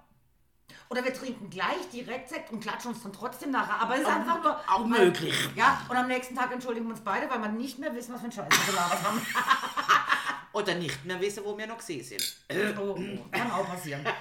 [0.89, 3.79] Oder wir trinken gleich direkt Sekt und klatschen uns dann trotzdem nachher.
[3.81, 4.59] Aber es ist einfach nur.
[4.67, 5.33] auch möglich.
[5.55, 8.19] Ja, und am nächsten Tag entschuldigen wir uns beide, weil wir nicht mehr wissen, was
[8.21, 9.21] für ein Scheiß wir gelabert haben.
[10.53, 12.35] Oder nicht mehr wissen, wo wir noch gesehen sind.
[12.77, 14.05] Oh, oh, kann auch passieren.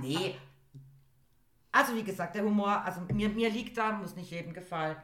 [0.00, 0.36] Nee.
[1.72, 4.96] Also wie gesagt, der Humor, also mir, mir liegt da, muss nicht jedem gefallen.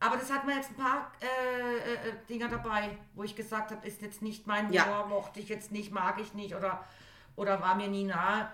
[0.00, 3.70] Aber das hat mir jetzt ein paar äh, äh, äh, Dinger dabei, wo ich gesagt
[3.70, 5.06] habe, ist jetzt nicht mein Humor, Ja.
[5.08, 6.84] mochte ich jetzt nicht, mag ich nicht oder,
[7.36, 8.50] oder war mir nie nahe.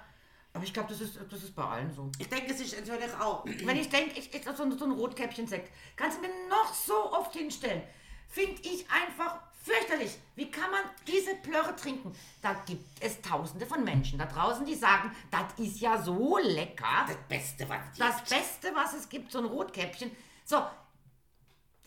[0.53, 2.11] Aber ich glaube, das ist, das ist bei allen so.
[2.19, 3.45] Ich denke, es ist natürlich auch.
[3.65, 7.33] Wenn ich denke, ich, ich, so, so ein Rotkäppchen-Sekt, kannst du mir noch so oft
[7.33, 7.83] hinstellen.
[8.29, 10.17] Finde ich einfach fürchterlich.
[10.37, 12.15] Wie kann man diese Plörre trinken?
[12.43, 17.07] Da gibt es tausende von Menschen da draußen, die sagen, das ist ja so lecker.
[17.07, 18.29] Das Beste, was es Das gibt.
[18.31, 20.11] Beste, was es gibt, so ein Rotkäppchen.
[20.45, 20.63] So,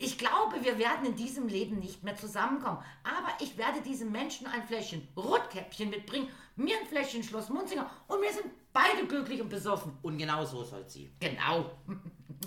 [0.03, 2.79] ich glaube, wir werden in diesem Leben nicht mehr zusammenkommen.
[3.03, 8.21] Aber ich werde diesem Menschen ein Fläschchen Rotkäppchen mitbringen, mir ein Fläschchen Schloss Munzinger und
[8.21, 9.97] wir sind beide glücklich und besoffen.
[10.01, 11.11] Und genau so soll sie.
[11.19, 11.71] Genau.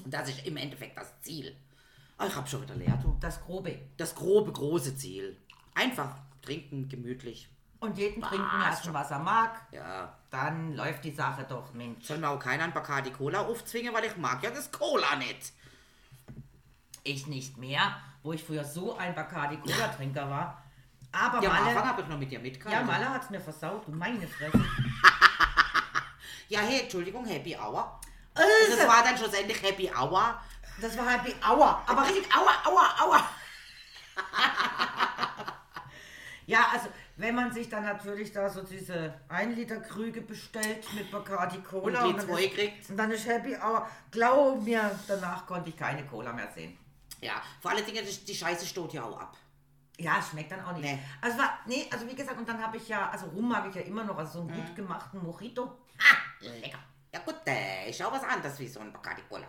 [0.05, 1.57] Das ist im Endeffekt das Ziel.
[2.19, 3.17] Ah, ich habe schon wieder leer, du.
[3.19, 3.79] Das Grobe.
[3.97, 5.41] Das grobe, große Ziel.
[5.75, 7.49] Einfach trinken, gemütlich.
[7.81, 8.29] Und jeden Was?
[8.29, 9.67] trinken lassen, was er mag.
[9.73, 10.17] Ja.
[10.31, 12.05] Dann läuft die Sache doch, Mensch.
[12.05, 15.55] Soll mir auch keiner ein Bacardi Cola aufzwingen, weil ich mag ja das Cola nicht.
[17.07, 20.63] Ich nicht mehr, wo ich früher so ein Bacardi Cola-Trinker war.
[21.13, 22.87] Aber Ja, Malle, habe ich noch mit dir ja, mitgehalten.
[22.87, 24.59] Malle hat's mir versaut, meine Fresse.
[26.49, 28.01] Ja, hey, Entschuldigung, Happy Hour.
[28.35, 30.41] Also, Das war dann schlussendlich Happy Hour.
[30.81, 31.83] Das war Happy Aua.
[31.87, 33.29] Aber richtig Aua, Aua, Aua.
[36.47, 41.11] ja, also wenn man sich dann natürlich da so diese 1 Liter Krüge bestellt mit
[41.11, 42.91] Bacardi Cola Und die dann zwei ist- kriegt.
[42.91, 43.89] und dann ist Happy Aua.
[44.13, 46.79] Glaub mir, danach konnte ich keine Cola mehr sehen.
[47.21, 49.37] Ja, vor allen Dingen, die, Scheiße steht ja auch ab.
[49.99, 50.83] Ja, es schmeckt dann auch nicht.
[50.85, 50.99] Nee.
[51.23, 53.75] Also war, nee, also wie gesagt, und dann habe ich ja, also Rum mag ich
[53.75, 54.51] ja immer noch, also so Mhm.
[54.53, 55.79] einen gut gemachten Mojito.
[55.99, 56.79] Ah, lecker.
[57.15, 59.47] Ja gut, äh, ist auch was anderes wie so ein Bacardi Cola.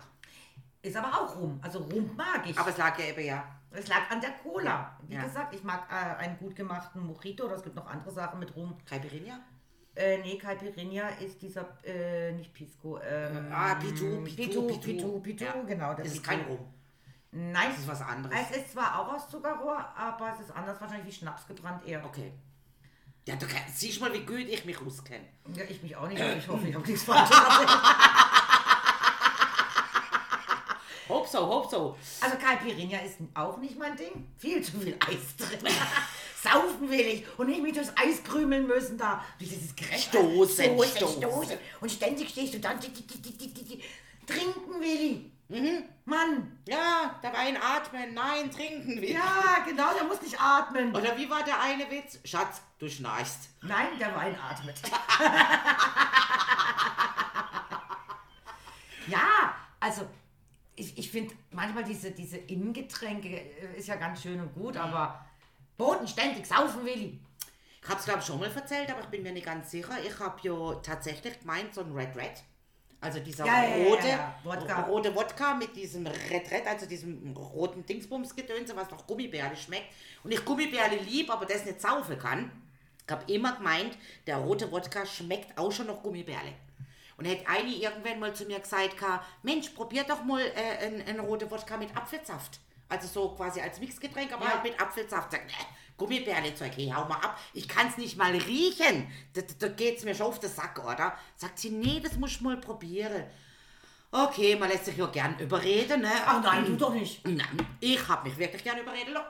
[0.82, 1.60] Ist aber auch Rum.
[1.62, 2.58] Also Rum mag ich.
[2.58, 3.44] Aber es lag ja eben ja.
[3.72, 4.98] Es lag an der Cola.
[5.06, 5.24] Wie Ja.
[5.24, 8.56] gesagt, ich mag äh, einen gut gemachten Mojito oder es gibt noch andere Sachen mit
[8.56, 8.78] Rum.
[8.86, 9.42] Caipirinha?
[9.96, 13.00] Äh, nee, Caipirinha ist dieser, äh, nicht Pisco.
[13.02, 14.80] Ähm, Ah, Pitu, Pitu, Pitu, Pitu.
[14.80, 15.62] Pitu, Pitu, Ja.
[15.64, 15.94] genau.
[15.96, 16.26] Das ist Pitu.
[16.30, 16.74] kein Rum.
[17.32, 18.36] Nein, Das ist was anderes.
[18.50, 22.04] es ist zwar auch aus Zuckerrohr, aber es ist anders wahrscheinlich wie Schnaps gebrannt eher.
[22.06, 22.32] Okay.
[23.28, 25.26] Ja, du kannst, siehst mal, wie gut ich mich auskenne.
[25.54, 27.70] Ja, ich mich auch nicht, aber ich hoffe, ich habe nichts erzählt.
[31.10, 31.98] Hope so, hope so.
[32.22, 34.28] Also Caipirinha ist auch nicht mein Ding.
[34.38, 35.60] Viel zu viel Eis drin.
[36.42, 39.24] Saufen will ich und nicht mit durchs Eis krümeln müssen da.
[39.40, 40.10] Dieses Gerecht.
[40.10, 41.24] Stoßen, stoßen.
[41.24, 41.58] stoßen.
[41.82, 42.80] Und ständig stehst du dann.
[42.80, 45.37] Trinken will ich.
[45.50, 45.84] Mhm.
[46.06, 46.60] Mann.
[46.68, 49.12] Ja, dabei atmen, nein, trinken wir.
[49.12, 50.94] Ja, genau, der muss nicht atmen.
[50.96, 52.20] Oder wie war der eine Witz?
[52.26, 53.50] Schatz, du schnarchst.
[53.62, 54.76] Nein, der Wein atmet.
[59.08, 60.08] ja, also
[60.76, 65.26] ich, ich finde manchmal diese, diese Innengetränke äh, ist ja ganz schön und gut, aber
[65.78, 67.20] bodenständig saufen will ich.
[67.82, 69.98] Ich habe es, glaube ich, schon mal erzählt, aber ich bin mir nicht ganz sicher.
[70.06, 72.44] Ich habe ja tatsächlich gemeint, so ein Red Red.
[73.00, 74.36] Also dieser Ja, rote, ja.
[74.44, 74.82] Wodka.
[74.84, 79.86] rote Wodka mit diesem Red Red, also diesem roten Dingsbumsgedönse, was noch Gummibärle schmeckt.
[80.24, 82.52] Und ich Gummibärle lieb, aber das nicht saufen kann.
[83.06, 86.54] Ich habe immer gemeint, der rote Wodka schmeckt auch schon noch Gummibärle.
[87.18, 88.96] Und hätte eine irgendwann mal zu mir gesagt,
[89.44, 92.60] Mensch, probier doch mal äh, einen, einen rote Wodka mit Apfelsaft.
[92.90, 94.54] Also so quasi als Mixgetränk, aber Ja.
[94.54, 95.32] halt mit Apfelsaft.
[95.32, 95.54] Sagt, ne,
[95.98, 97.40] Gummibärle-Zeug, hey, hau mal ab.
[97.54, 99.12] Ich kann es nicht mal riechen.
[99.34, 101.18] Da, da, da geht es mir schon auf den Sack, oder?
[101.36, 103.24] Sagt sie, nee, das muss ich mal probieren.
[104.12, 106.12] Okay, man lässt sich ja gern überreden, ne?
[106.26, 107.28] Ach nein, du doch nicht.
[107.28, 109.28] Nein, ich habe mich wirklich gern überreden lassen.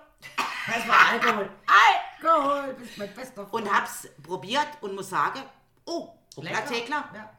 [0.68, 1.50] Das war Alkohol.
[2.22, 3.66] Alkohol, bist mein bester Freund.
[3.66, 5.42] Und hab's probiert und muss sagen,
[5.86, 6.66] oh, Lecker.
[6.66, 7.10] Tekla.
[7.14, 7.32] Ja.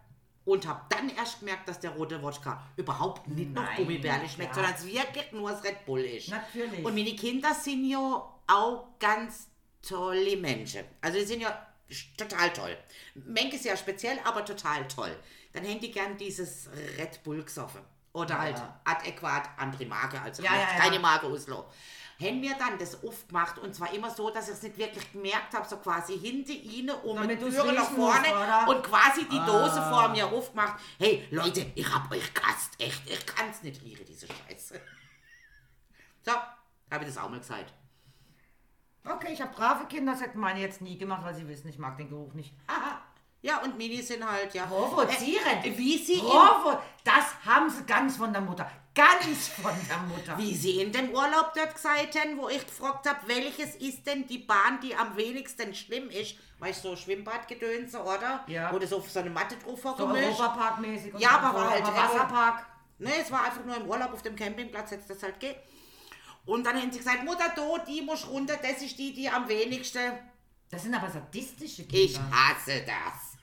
[0.45, 4.57] Und hab dann erst gemerkt, dass der rote Wodka überhaupt nicht nach Nein, Gummibärle schmeckt,
[4.57, 4.62] ja.
[4.62, 6.31] sondern es wirklich nur das Red Bull ist.
[6.31, 6.85] Natürlich.
[6.85, 9.49] Und meine Kinder sind ja auch ganz
[9.83, 10.85] tolle Menschen.
[11.01, 11.67] Also die sind ja
[12.17, 12.77] total toll.
[13.15, 15.17] Menke ist ja speziell, aber total toll.
[15.53, 17.81] Dann hätten die gern dieses Red Bull gesoffen.
[18.13, 18.39] Oder Ja.
[18.41, 21.67] halt adäquat andere Marke, also Ja, ja, keine Marke Oslo.
[22.21, 25.55] Haben mir dann das aufgemacht und zwar immer so, dass ich es nicht wirklich gemerkt
[25.55, 28.67] habe, so quasi hinter ihnen um die Türe nach musst, vorne oder?
[28.69, 29.89] und quasi die Dose Ah.
[29.91, 30.81] vor mir aufgemacht.
[30.99, 34.81] Hey Leute, ich hab euch gast, echt, ich kann's nicht riechen, diese Scheiße.
[36.25, 37.73] So, habe ich das auch mal gesagt.
[39.05, 41.79] Okay, ich habe brave Kinder, das hätten meine jetzt nie gemacht, weil sie wissen, ich
[41.79, 42.53] mag den Geruch nicht.
[42.67, 43.01] Aha.
[43.41, 44.67] Ja, und Mini sind halt, ja.
[44.67, 45.65] Provozierend.
[45.65, 48.69] Äh, wie sie, Provo das haben sie ganz von der Mutter.
[48.95, 50.37] Ganz von der Mutter.
[50.37, 54.27] wie sie in dem Urlaub dort gesagt haben, wo ich gefragt habe, welches ist denn
[54.27, 56.35] die Bahn, die am wenigsten schlimm ist.
[56.59, 58.45] Weißt du, so Schwimmbadgedönse, oder?
[58.49, 58.73] Ja.
[58.73, 60.41] Wo du so auf so eine Matte drauf So vorgemischt.
[60.41, 61.15] Europapark-mäßig.
[61.15, 62.67] und Ja, so, aber war halt- Wasserpark.
[62.99, 65.55] Ne, es war einfach nur im Urlaub auf dem Campingplatz, hätte das halt geht.
[66.49, 69.47] Und dann haben sie gesagt, Mutter, do, die muss runter, das ist die, die am
[69.47, 70.01] wenigsten.
[70.71, 72.05] Das sind aber sadistische Kinder.
[72.05, 73.37] Ich hasse das.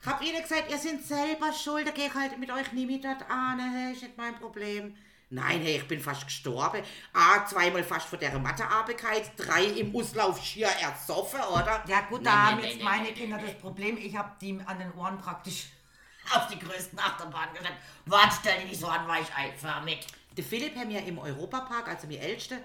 [0.00, 2.86] Ich hab ihnen gesagt, ihr seid selber schuld, da geh ich halt mit euch nie
[2.86, 4.96] mit dort an, hey, ist nicht mein Problem.
[5.30, 6.82] Nein, hey, ich bin fast gestorben.
[7.12, 11.84] A, zweimal fast vor der Mathearbeit, drei im Auslauf schier ersoffen, oder?
[11.86, 15.18] Ja gut, da haben jetzt meine Kinder das Problem, ich habe die an den Ohren
[15.18, 15.66] praktisch
[16.34, 17.76] auf die größten Achterbahnen gesagt.
[18.06, 20.04] Warte, stell dich nicht so an, weil ich einfach mit.
[20.38, 22.58] Der Philipp haben ja im Europapark, also mir Älteste,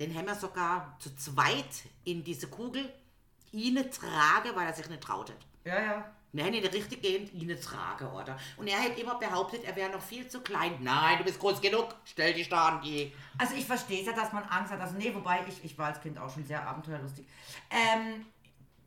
[0.00, 2.92] den haben wir sogar zu zweit in diese Kugel
[3.52, 5.46] ihn tragen, weil er sich nicht traut hat.
[5.64, 6.10] Ja, ja.
[6.32, 8.36] Nein, nicht richtig gehend ihn tragen, oder?
[8.56, 10.78] Und er hat immer behauptet, er wäre noch viel zu klein.
[10.80, 13.12] Nein, du bist groß genug, stell dich da an die.
[13.38, 14.80] Also ich verstehe es ja, dass man Angst hat.
[14.80, 17.24] Also nee, wobei ich, ich war als Kind auch schon sehr abenteuerlustig.
[17.70, 18.26] Ähm,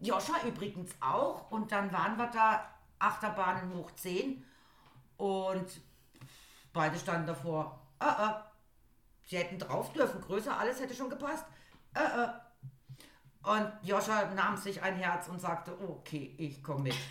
[0.01, 1.49] Joscha übrigens auch.
[1.49, 4.43] Und dann waren wir da Achterbahnen hoch 10
[5.15, 5.67] und
[6.73, 7.79] beide standen davor.
[8.03, 8.33] Äh, äh.
[9.25, 11.45] Sie hätten drauf dürfen, größer, alles hätte schon gepasst.
[11.95, 12.29] Äh, äh.
[13.43, 16.95] Und Joscha nahm sich ein Herz und sagte, okay, ich komme mit.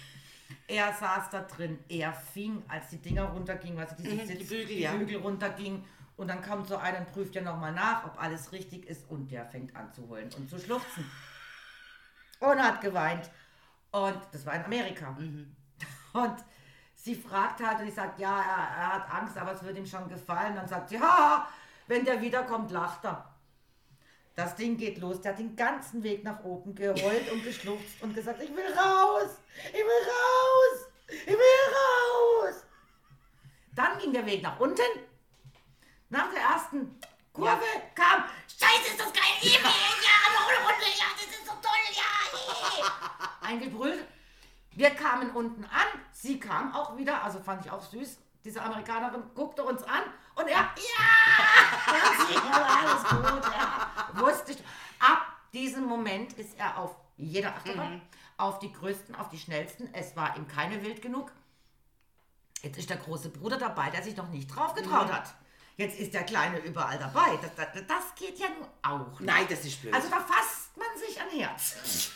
[0.68, 4.66] Er saß da drin, er fing, als die Dinger runtergingen, also diese Mhm, die Bügel,
[4.66, 4.92] die ja.
[4.92, 5.85] Bügel runtergingen.
[6.16, 9.09] Und dann kommt so einer und prüft ja nochmal nach, ob alles richtig ist.
[9.11, 11.11] Und der fängt an zu heulen und zu schluchzen.
[12.38, 13.31] Und hat geweint.
[13.90, 15.11] Und das war in Amerika.
[15.12, 15.57] Mhm.
[16.12, 16.37] Und
[17.02, 19.86] sie fragt halt und ich sage, ja, er, er hat Angst, aber es wird ihm
[19.86, 20.54] schon gefallen.
[20.54, 21.48] Dann sagt sie, ha,
[21.88, 23.28] wenn der wiederkommt, lacht er.
[24.34, 25.20] Das Ding geht los.
[25.20, 29.30] Der hat den ganzen Weg nach oben geheult und geschluchzt und gesagt, ich will raus,
[29.66, 32.54] ich will raus, ich will raus.
[33.74, 34.80] Dann ging der Weg nach unten.
[36.08, 36.98] Nach der ersten
[37.32, 41.52] Kurve kam, Scheiße, ist das geil, ja, ja, noch eine Runde, ja, das ist so
[41.52, 43.38] toll, ja, yeah.
[43.40, 44.06] Eingebrüllt.
[44.74, 48.18] Wir kamen unten an, sie kam auch wieder, also fand ich auch süß.
[48.44, 50.02] Diese Amerikanerin guckte uns an
[50.35, 50.74] und er, ja,
[51.87, 54.58] alles gut, ja, wusste ich.
[54.98, 58.00] Ab diesem Moment ist er auf jeder Achterbahn,
[58.38, 59.92] auf die größten, auf die schnellsten.
[59.92, 61.30] Es war ihm keine wild genug.
[62.62, 65.35] Jetzt ist der große Bruder dabei, der sich noch nicht drauf getraut hat.
[65.76, 67.38] Jetzt ist der Kleine überall dabei.
[67.40, 69.18] Das, das, das geht ja nun auch.
[69.18, 69.22] nicht.
[69.22, 69.94] Nein, das ist blöd.
[69.94, 72.11] Also da fasst man sich an Herz.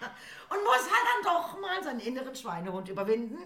[0.52, 3.38] Und muss halt dann doch mal seinen inneren Schweinehund überwinden.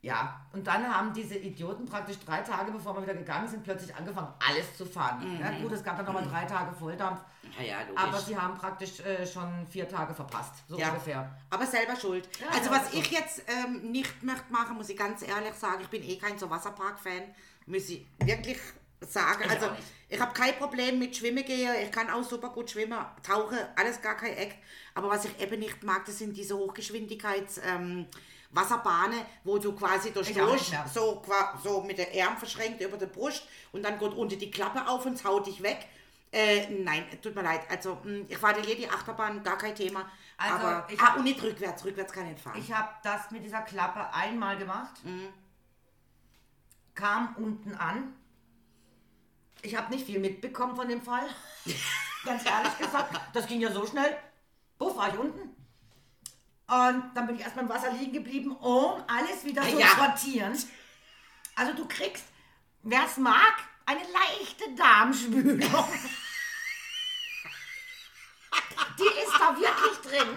[0.00, 3.94] Ja, und dann haben diese Idioten praktisch drei Tage, bevor wir wieder gegangen sind, plötzlich
[3.94, 5.38] angefangen, alles zu fahren.
[5.40, 7.20] Ja, gut, es gab dann nochmal drei Tage Volldampf,
[7.56, 8.02] ja, ja, logisch.
[8.02, 11.30] aber sie haben praktisch äh, schon vier Tage verpasst, so Ja, ungefähr.
[11.50, 12.28] aber selber schuld.
[12.40, 15.88] Ja, also was ich jetzt ähm, nicht möchte machen, muss ich ganz ehrlich sagen, ich
[15.88, 17.22] bin eh kein so Wasserpark-Fan,
[17.66, 18.58] muss ich wirklich
[19.06, 19.42] sagen.
[19.44, 19.70] Ich also
[20.08, 24.00] ich habe kein Problem mit Schwimmen gehen, ich kann auch super gut schwimmen, tauchen, alles
[24.02, 24.58] gar kein Eck.
[24.94, 27.60] Aber was ich eben nicht mag, das sind diese Hochgeschwindigkeits...
[27.64, 28.06] Ähm,
[28.52, 30.86] Wasserbahnen, wo du quasi durchläufst, mehr.
[30.92, 31.22] so,
[31.62, 35.06] so mit der Arm verschränkt über der Brust und dann geht unter die Klappe auf
[35.06, 35.86] und haut dich weg.
[36.30, 37.62] Äh, nein, tut mir leid.
[37.70, 40.10] Also, mh, ich fahre hier die Achterbahn, gar kein Thema.
[40.36, 42.58] Also, aber, ich ah, hab- und nicht rückwärts, rückwärts kann ich nicht fahren.
[42.58, 44.94] Ich habe das mit dieser Klappe einmal gemacht,
[46.94, 48.14] kam unten an.
[49.62, 51.24] Ich habe nicht viel mitbekommen von dem Fall.
[52.24, 54.16] Ganz ehrlich gesagt, das ging ja so schnell.
[54.78, 55.40] Puff, war ich unten.
[56.66, 59.88] Und dann bin ich erstmal im Wasser liegen geblieben, um alles wieder so Ja.
[59.88, 60.58] zu sortieren.
[61.54, 62.24] Also du kriegst,
[62.82, 63.54] wer es mag,
[63.86, 65.58] eine leichte Darmspülung.
[68.98, 70.28] Die ist da wirklich drin.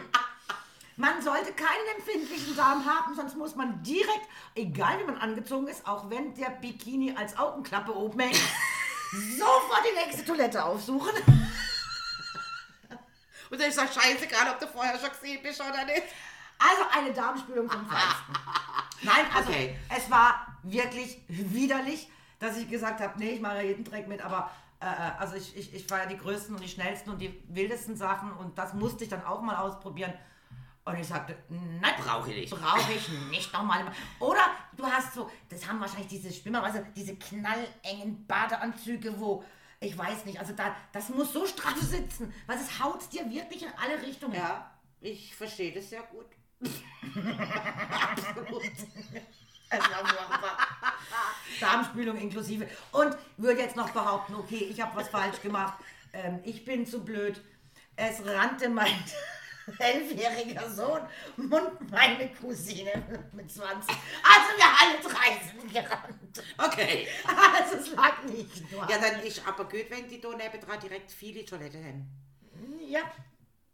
[0.97, 5.85] Man sollte keinen empfindlichen Darm haben, sonst muss man direkt, egal wie man angezogen ist,
[5.88, 8.39] auch wenn der Bikini als Augenklappe oben hängt,
[9.38, 11.12] sofort die nächste Toilette aufsuchen.
[13.49, 16.04] und dann ist das scheißegal, ob du vorher schon gesehen bist oder nicht.
[16.58, 18.34] Also eine Darmspülung vom Feinsten.
[19.01, 19.78] Nein, also Okay.
[19.95, 24.49] es war wirklich widerlich, dass ich gesagt habe, nee, ich mache jeden Dreck mit, aber
[24.80, 24.86] äh,
[25.19, 28.32] also ich, ich, ich war ja die größten und die schnellsten und die wildesten Sachen
[28.34, 30.13] und das musste ich dann auch mal ausprobieren.
[30.86, 32.52] Und ich sagte, nein, Brauche ich nicht.
[32.52, 33.91] Brauche ich nicht nochmal.
[34.19, 39.43] Oder du hast so, das haben wahrscheinlich diese Schwimmer, du, diese knallengen Badeanzüge, wo,
[39.80, 43.63] ich weiß nicht, also da, das muss so straff sitzen, weil es haut dir wirklich
[43.63, 44.36] in alle Richtungen.
[44.36, 44.71] Ja,
[45.02, 46.28] ich verstehe das sehr gut.
[49.67, 50.58] Es war furchtbar.
[51.60, 52.69] Darmspülung inklusive.
[52.91, 55.80] Und würde jetzt noch behaupten, okay, ich habe was falsch gemacht.
[56.13, 57.41] Ähm, ich bin zu blöd.
[57.95, 58.93] Es rannte mein
[59.80, 61.01] elfjähriger Sohn
[61.38, 62.91] und meine Cousine
[63.34, 63.89] mit 20.
[63.89, 66.43] Also wir alle drei sind gerannt.
[66.58, 67.08] Okay.
[67.58, 68.88] Also es lag nicht nur.
[68.89, 72.10] Ja, dann ist aber gut, wenn die da nebendran direkt viele Toiletten haben.
[72.88, 73.01] Ja,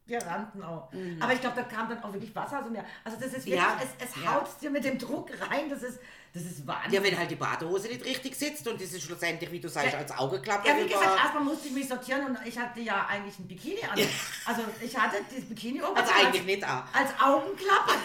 [0.05, 0.91] wir rannten auch.
[1.19, 2.57] Aber ich glaube, da kam dann auch wirklich Wasser.
[2.57, 2.85] Also, mehr.
[3.03, 4.35] also das ist wirklich, Ja, es, es ja.
[4.35, 5.69] haut dir mit dem Druck rein.
[5.69, 5.99] Das ist,
[6.33, 6.93] das ist Wahnsinn.
[6.93, 9.93] Ja, wenn halt die Badehose nicht richtig sitzt und das ist schlussendlich, wie du sagst,
[9.93, 9.99] Ja.
[9.99, 10.67] als Augeklappe.
[10.67, 13.83] Ja, wie gesagt, erstmal musste ich mich sortieren und ich hatte ja eigentlich ein Bikini
[13.83, 13.99] an.
[14.45, 16.83] Also ich hatte dieses Bikini oben Also als, eigentlich nicht auch.
[16.93, 17.91] als Augenklappe.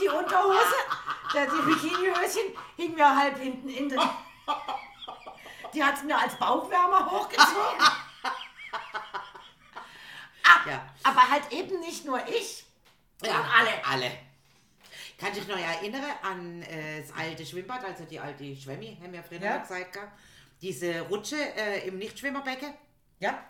[0.00, 0.76] Die Unterhose,
[1.34, 2.42] der, die Bikinihöschen
[2.76, 4.00] hing mir halb hinten in den...
[5.74, 7.50] Die hat es mir als Bauchwärmer hochgezogen.
[10.44, 10.86] Ah, Ja.
[11.02, 12.64] Aber halt eben nicht nur ich,
[13.20, 13.84] sondern alle.
[13.84, 14.10] Alle.
[15.18, 19.22] Kann dich noch erinnern an äh, das alte Schwimmbad, also die alte Schwemmi, haben wir
[19.22, 19.58] früher Ja.
[19.58, 20.02] gesagt, gell?
[20.62, 22.72] diese Rutsche äh, im Nichtschwimmerbecken.
[23.18, 23.42] Ja,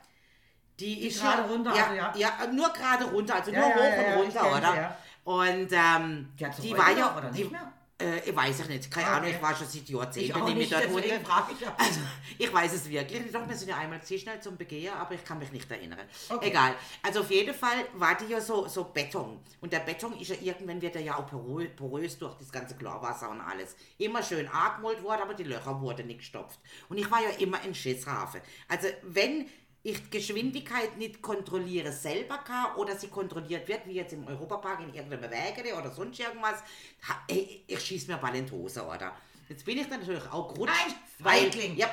[0.81, 2.13] Die, ist gerade ja, runter, ja, also ja.
[2.41, 2.47] ja.
[2.53, 4.77] nur gerade runter, also nur hoch und ich runter, oder?
[4.77, 4.97] ja.
[5.25, 7.71] Und ähm, Die die war ja, oder die, nicht mehr?
[8.01, 9.17] Äh, ich weiß es nicht, keine Okay.
[9.17, 11.09] Ahnung, ich war schon seit Jahrzehnten ich nicht mehr dort unten.
[11.09, 11.75] ich ja.
[11.77, 12.01] Also,
[12.39, 13.35] ich weiß es wirklich nicht.
[13.35, 15.99] Doch, wir sind ja einmal zu schnell zum Begehen, aber ich kann mich nicht erinnern.
[16.29, 16.47] Okay.
[16.51, 16.75] Egal.
[17.03, 19.41] Also auf jeden Fall war die ja so, so Beton.
[19.61, 22.77] Und der Beton ist ja irgendwann wird er ja auch porö- porös durch das ganze
[22.77, 23.75] Chlorwasser und alles.
[23.99, 26.61] Immer schön angemalt worden, aber die Löcher wurden nicht gestopft.
[26.89, 28.41] Und ich war ja immer in Schisshafen.
[28.69, 29.47] Also wenn
[29.83, 34.81] ich die Geschwindigkeit nicht kontrolliere selber kann oder sie kontrolliert wird, wie jetzt im Europapark
[34.81, 36.63] in irgendeinem Wägele oder sonst irgendwas,
[37.09, 39.17] ha, ey, ich schieße mir bald in die Hose, oder?
[39.49, 40.75] Jetzt bin ich dann natürlich auch gerutscht.
[40.75, 41.89] Ein weil, ja,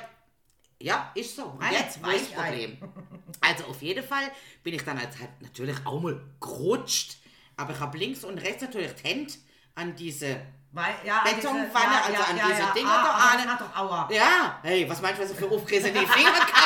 [0.82, 1.46] ja, ist so.
[1.46, 2.50] Und Ein jetzt das Weichei.
[2.50, 2.78] Problem.
[3.42, 4.32] Also auf jeden Fall
[4.64, 7.18] bin ich dann als halt natürlich auch mal gerutscht,
[7.56, 9.34] aber ich habe links und rechts natürlich die Hände
[9.76, 12.74] an diese Weil, ja, Betonpfanne, also ja, an ja, diese.
[12.74, 14.10] Dinger ah, da hat doch Aua.
[14.12, 16.65] Ja, hey, was meinst du, was ich für aufgerissene Finger kann?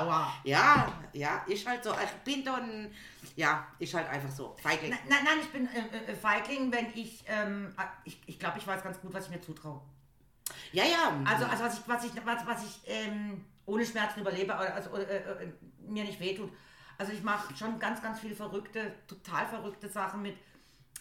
[0.00, 0.32] Aua.
[0.44, 1.92] Ja, ja, ist halt so.
[1.92, 2.90] Ich bin dann,
[3.36, 4.56] ja, ist halt einfach so.
[4.62, 4.90] Feigling.
[4.90, 8.66] Nein, nein, nein, ich bin äh, äh, Feigling, wenn ich, ähm, ich, ich glaube, ich
[8.66, 9.80] weiß ganz gut, was ich mir zutraue.
[10.72, 11.20] Ja, ja.
[11.24, 15.02] Also, also was ich, was ich, was, was ich ähm, ohne Schmerzen überlebe, also äh,
[15.02, 16.50] äh, mir nicht wehtut.
[16.96, 20.36] Also ich mache schon ganz, ganz viele verrückte, total verrückte Sachen mit.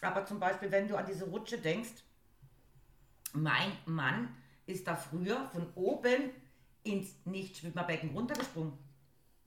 [0.01, 2.03] Aber zum Beispiel, wenn du an diese Rutsche denkst,
[3.33, 4.35] mein Mann
[4.67, 6.31] ist da früher von oben
[6.83, 8.73] ins Nichtschwimmerbecken runtergesprungen.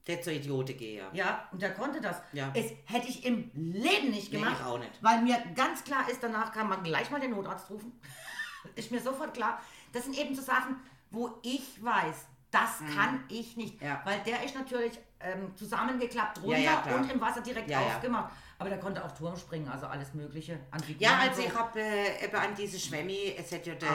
[0.07, 1.03] Der zur Idiote gehe.
[1.13, 2.21] Ja, und der konnte das.
[2.33, 2.51] Ja.
[2.55, 4.57] Es hätte ich im Leben nicht Nee, gemacht.
[4.59, 4.91] ich auch nicht.
[5.01, 7.91] Weil mir ganz klar ist, danach kann man gleich mal den Notarzt rufen.
[8.75, 9.61] ist mir sofort klar.
[9.93, 10.77] Das sind eben so Sachen,
[11.11, 13.79] wo ich weiß, das kann ich nicht.
[13.81, 13.87] Mhm.
[13.87, 14.01] Ja.
[14.03, 17.87] Weil der ist natürlich ähm, zusammengeklappt runter Ja, ja, und im Wasser direkt Ja, ja.
[17.87, 18.31] aufgemacht.
[18.59, 20.59] Aber der konnte auch Turm springen, also alles Mögliche.
[20.99, 21.47] Ja, also so.
[21.47, 23.89] ich habe äh, eben an diese Schwemmi, es hat ja der,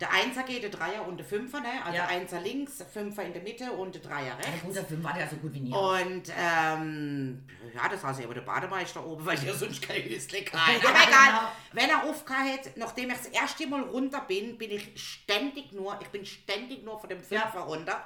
[0.00, 1.68] der Einser geht, der Dreier und der Fünfer, ne?
[1.84, 2.06] Also Ja.
[2.06, 4.62] Einser links, Fünfer in der Mitte und der Dreier Ja, rechts.
[4.64, 5.72] gut, der Film war der so gut wie nie.
[5.72, 10.42] Und ähm, ja, das saß ja aber der Bademeister oben, weil der sonst kein Hüstle
[10.42, 10.58] kann.
[10.82, 11.48] Ja, Aber egal, genau.
[11.74, 16.08] wenn er aufgehört, nachdem ich das erste Mal runter bin, bin ich ständig nur, ich
[16.08, 17.60] bin ständig nur von dem Fünfer Ja.
[17.62, 18.04] runter.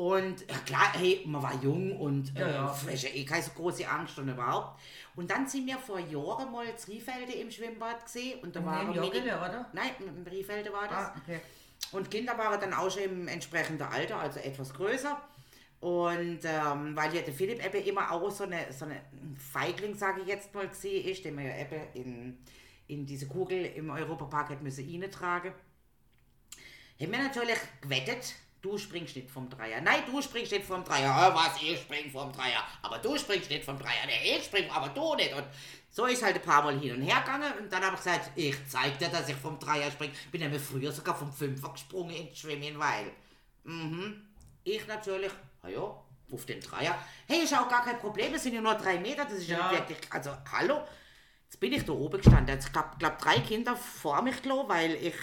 [0.00, 3.08] Und ja klar, hey, man war jung und äh, Ja, ja.
[3.10, 4.80] eh keine so große Angst und überhaupt.
[5.14, 8.88] Und dann sind wir vor Jahren mal in Riefelde im Schwimmbad gesehen und da waren
[8.88, 9.68] in Joggele, oder?
[9.74, 10.96] Nein, im Riefelde war das.
[10.96, 11.40] Ah, okay.
[11.92, 15.20] Und Kinder waren dann auch schon im entsprechenden Alter, also etwas größer.
[15.80, 19.02] Und ähm, weil ja der Philipp eben immer auch so eine, so eine
[19.52, 22.38] Feigling, sage ich jetzt mal, gesehen ist, den man ja eben in,
[22.86, 25.52] in diese Kugel im Europapark hätte müssen reintragen,
[26.98, 29.80] haben wir natürlich gewettet, du springst nicht vom Dreier.
[29.80, 31.10] Nein, du springst nicht vom Dreier.
[31.10, 32.62] Ah, was, ich spring vom Dreier.
[32.82, 34.06] Aber du springst nicht vom Dreier.
[34.06, 35.34] Nee, ich spring, aber du nicht.
[35.34, 35.44] Und
[35.90, 37.52] so ist halt ein paar Mal hin und her gegangen.
[37.58, 40.10] Und dann habe ich gesagt, ich zeig dir, dass ich vom Dreier spring.
[40.30, 43.12] Bin nämlich früher sogar vom Fünfer gesprungen ins Schwimmen, weil...
[43.64, 44.26] Mhm.
[44.62, 46.96] Ich natürlich, na ja, auf den Dreier.
[47.26, 49.72] Hey, ist auch gar kein Problem, es sind ja nur drei Meter, das ist ja,
[49.72, 49.78] Ja.
[49.78, 50.82] wirklich, also hallo.
[51.44, 52.54] Jetzt bin ich da oben gestanden.
[52.54, 55.14] Jetzt gab glaub, drei Kinder vor mich, glaub, weil ich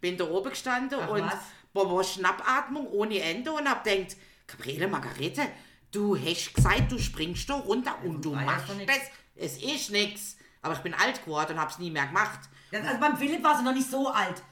[0.00, 1.38] bin da oben gestanden Ach, und was?
[1.72, 5.42] Bobo Schnappatmung ohne Ende und hab denkt, Gabriele Margarete,
[5.92, 8.98] du hast gesagt, du springst da runter und du machst das.
[9.36, 10.36] Es ist nix.
[10.62, 12.40] Aber ich bin alt geworden und hab's nie mehr gemacht.
[12.70, 14.42] Ja, Also beim Philipp war sie noch nicht so alt.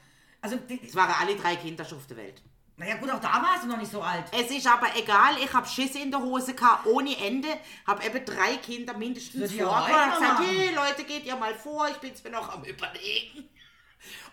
[0.41, 2.41] Also, Es waren alle drei Kinder schon auf der Welt.
[2.77, 4.23] naja gut, auch da war sie noch nicht so alt.
[4.31, 7.49] Es ist aber egal, ich hab Schiss in der Hose gehabt, ohne Ende.
[7.85, 11.89] Hab eben drei Kinder mindestens vorgebracht und heute gesagt, hey Leute, geht ihr mal vor,
[11.89, 13.49] ich bin's mir noch am überlegen.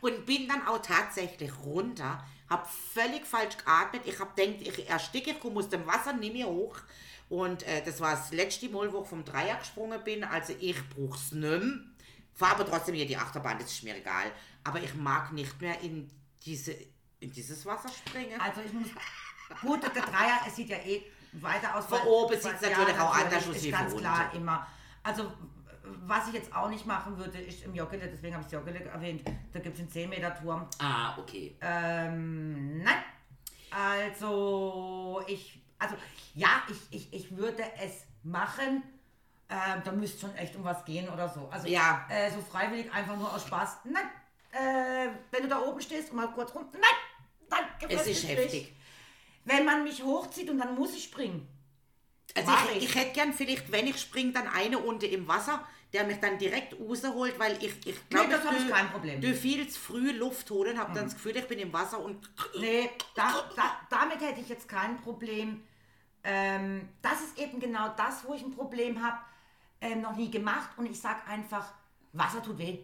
[0.01, 4.03] Und bin dann auch tatsächlich runter, hab völlig falsch geatmet.
[4.05, 6.77] Ich hab gedacht, ich ersticke, ich komme aus dem Wasser, nimm mir hoch.
[7.29, 10.23] Und äh, das war das letzte Mal, wo ich vom Dreier gesprungen bin.
[10.23, 11.63] Also ich brauch's nicht
[12.37, 14.31] Fahr aber trotzdem hier die Achterbahn, das ist mir egal.
[14.63, 16.11] Aber ich mag nicht mehr in
[16.45, 16.77] diese
[17.19, 18.39] in dieses Wasser springen.
[18.39, 18.89] Also ich muss.
[19.63, 21.87] Gut, der Dreier, es sieht ja eh weiter aus.
[21.87, 24.37] Von oben weil- sieht's natürlich auch anders aus ist wie ganz klar unten.
[24.37, 24.67] immer.
[25.03, 25.33] Also
[26.07, 29.23] was ich jetzt auch nicht machen würde, ist im Joggele, deswegen habe ich Joggele erwähnt,
[29.53, 30.67] da gibt es einen 10 Meter Turm.
[30.79, 31.57] ah, okay.
[31.61, 33.03] Ähm, nein.
[33.71, 35.95] Also ich, also
[36.35, 38.83] ja, ich, ich, ich würde es machen.
[39.49, 41.49] Ähm, da müsste schon echt um was gehen oder so.
[41.51, 42.05] Also Ja.
[42.09, 43.79] äh, so freiwillig einfach nur aus Spaß.
[43.85, 44.07] Nein.
[44.53, 46.79] Äh, wenn du da oben stehst und mal kurz runter.
[46.79, 47.61] Nein.
[47.79, 47.95] Danke.
[47.95, 48.75] Es ist heftig.
[49.45, 51.47] Wenn man mich hochzieht und dann muss ich springen.
[52.35, 52.95] Also ich, ich.
[52.95, 55.65] hätte gern vielleicht, wenn ich springe, dann eine unten im Wasser,
[55.97, 59.21] der mich dann direkt rausholt, weil ich, ich glaube, Nee, das hab ich kein Problem.
[59.21, 62.29] Du viel zu früh Luft holen, habe dann das Gefühl, ich bin im Wasser und
[62.61, 65.63] Nee, da, da, damit hätte ich jetzt kein Problem.
[66.23, 69.19] Ähm, das ist eben genau das, wo ich ein Problem habe.
[69.81, 71.73] Ähm, noch nie gemacht und ich sag einfach,
[72.13, 72.79] Wasser tut weh.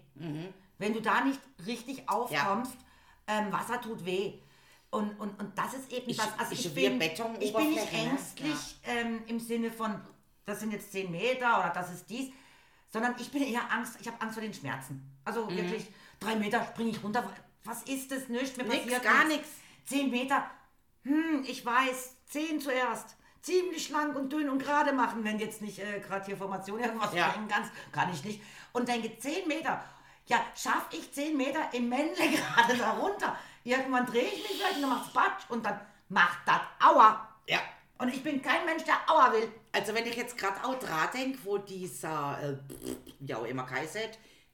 [0.78, 2.76] Wenn du da nicht richtig aufkommst,
[3.26, 4.34] ähm, Wasser tut weh.
[4.90, 6.38] Und, und, und das ist eben Ist- das.
[6.38, 7.00] Also ich, wie bin,
[7.40, 7.98] ich bin nicht ne?
[8.10, 10.00] ängstlich ähm, im Sinne von,
[10.44, 12.30] das sind jetzt 10 Meter oder das ist dies,
[12.92, 15.02] sondern ich bin eher Angst, ich habe Angst vor den Schmerzen.
[15.24, 15.56] Also Mhm.
[15.56, 15.86] wirklich,
[16.20, 17.28] drei Meter springe ich runter.
[17.64, 18.28] Was ist das?
[18.28, 19.48] Nichts, mir Nix, passiert gar nichts.
[19.86, 20.48] 10 Meter,
[21.04, 23.16] hm, ich weiß, 10 zuerst.
[23.40, 27.12] Ziemlich schlank und dünn und gerade machen, wenn jetzt nicht äh, gerade hier Formation irgendwas
[27.12, 27.34] Ja.
[27.48, 27.72] kannst.
[27.90, 28.40] Kann ich nicht.
[28.72, 29.82] Und denke, 10 Meter.
[30.26, 33.36] Ja, schaffe ich 10 Meter im Männle gerade da runter.
[33.64, 37.28] Irgendwann drehe ich mich vielleicht und dann macht's Batsch und dann macht das Aua.
[37.48, 37.58] ja.
[37.98, 39.48] Und ich bin kein Mensch, der Aua will.
[39.72, 42.56] Also wenn ich jetzt gerade auch dran denke, wo dieser, äh,
[43.26, 44.02] ja immer geheißen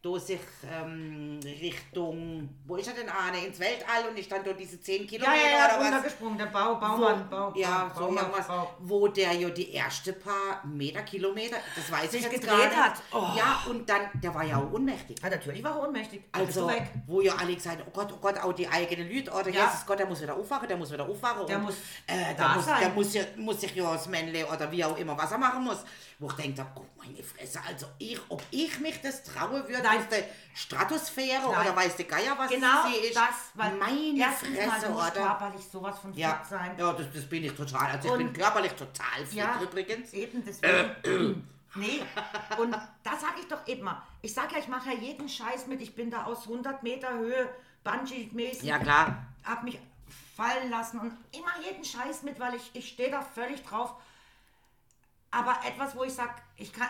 [0.01, 0.39] da sich
[0.71, 3.45] ähm, Richtung, wo ist er denn Arne?
[3.45, 5.85] Ins Weltall und ich dann dort diese 10 Ja, Kilometer ja, ja, oder was?
[5.87, 8.75] runtergesprungen, der Bau, Baumann, wo, Bau, ja, Bau, so Baumann, irgendwas, Bau.
[8.79, 13.03] wo der ja die erste paar Meter, Kilometer, das weiß Sich ich jetzt gedreht hat.
[13.13, 13.27] Oh.
[13.37, 15.19] Ja, und dann, der war ja auch ohnmächtig.
[15.21, 16.23] Ja, natürlich war er ohnmächtig.
[16.31, 16.71] Also,
[17.09, 19.65] wo ja alle gesagt haben, oh Gott, oh Gott, auch die eigenen Leute, oder Ja.
[19.67, 21.45] Jesus Gott, der muss wieder aufwachen, der muss wieder aufwachen.
[21.47, 21.75] Der und, muss
[22.07, 25.19] äh, der, muss, der muss, ja, muss sich ja das Männle oder wie auch immer,
[25.19, 25.85] was er machen muss.
[26.21, 29.99] Wo ich denke, oh meine Fresse, also ich, ob ich mich das trauen würde, Nein.
[29.99, 31.61] aus der Stratosphäre Nein.
[31.61, 33.17] oder weiß der Geier, was Genau sie ist.
[33.17, 35.11] das, weil meine erstens mal, Fresse, du oder?
[35.13, 36.75] körperlich sowas von Ja, fit sein.
[36.77, 37.93] ja das, das bin ich total.
[37.93, 40.13] Also ich Und- bin körperlich total fit Ja, übrigens.
[40.13, 41.47] eben deswegen.
[41.77, 42.03] nee,
[42.59, 44.03] und da sage ich doch eben mal.
[44.21, 45.81] Ich sage ja, ich mache ja jeden Scheiß mit.
[45.81, 47.49] Ich bin da aus 100 Meter Höhe
[47.85, 48.65] Bungee-mäßig.
[48.65, 49.25] Ja, klar.
[49.45, 49.79] Hab mich
[50.37, 53.95] fallen lassen und immer jeden Scheiß mit, weil ich, ich stehe da völlig drauf.
[55.31, 56.89] Aber etwas, wo ich sage, ich kann,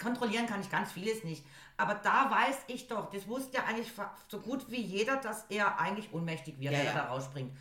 [0.00, 1.44] kontrollieren kann ich ganz vieles nicht.
[1.76, 3.92] Aber da weiß ich doch, das wusste ja eigentlich
[4.28, 6.92] so gut wie jeder, dass er eigentlich ohnmächtig wird, Ja, wenn ja.
[6.92, 7.56] er da rausspringt.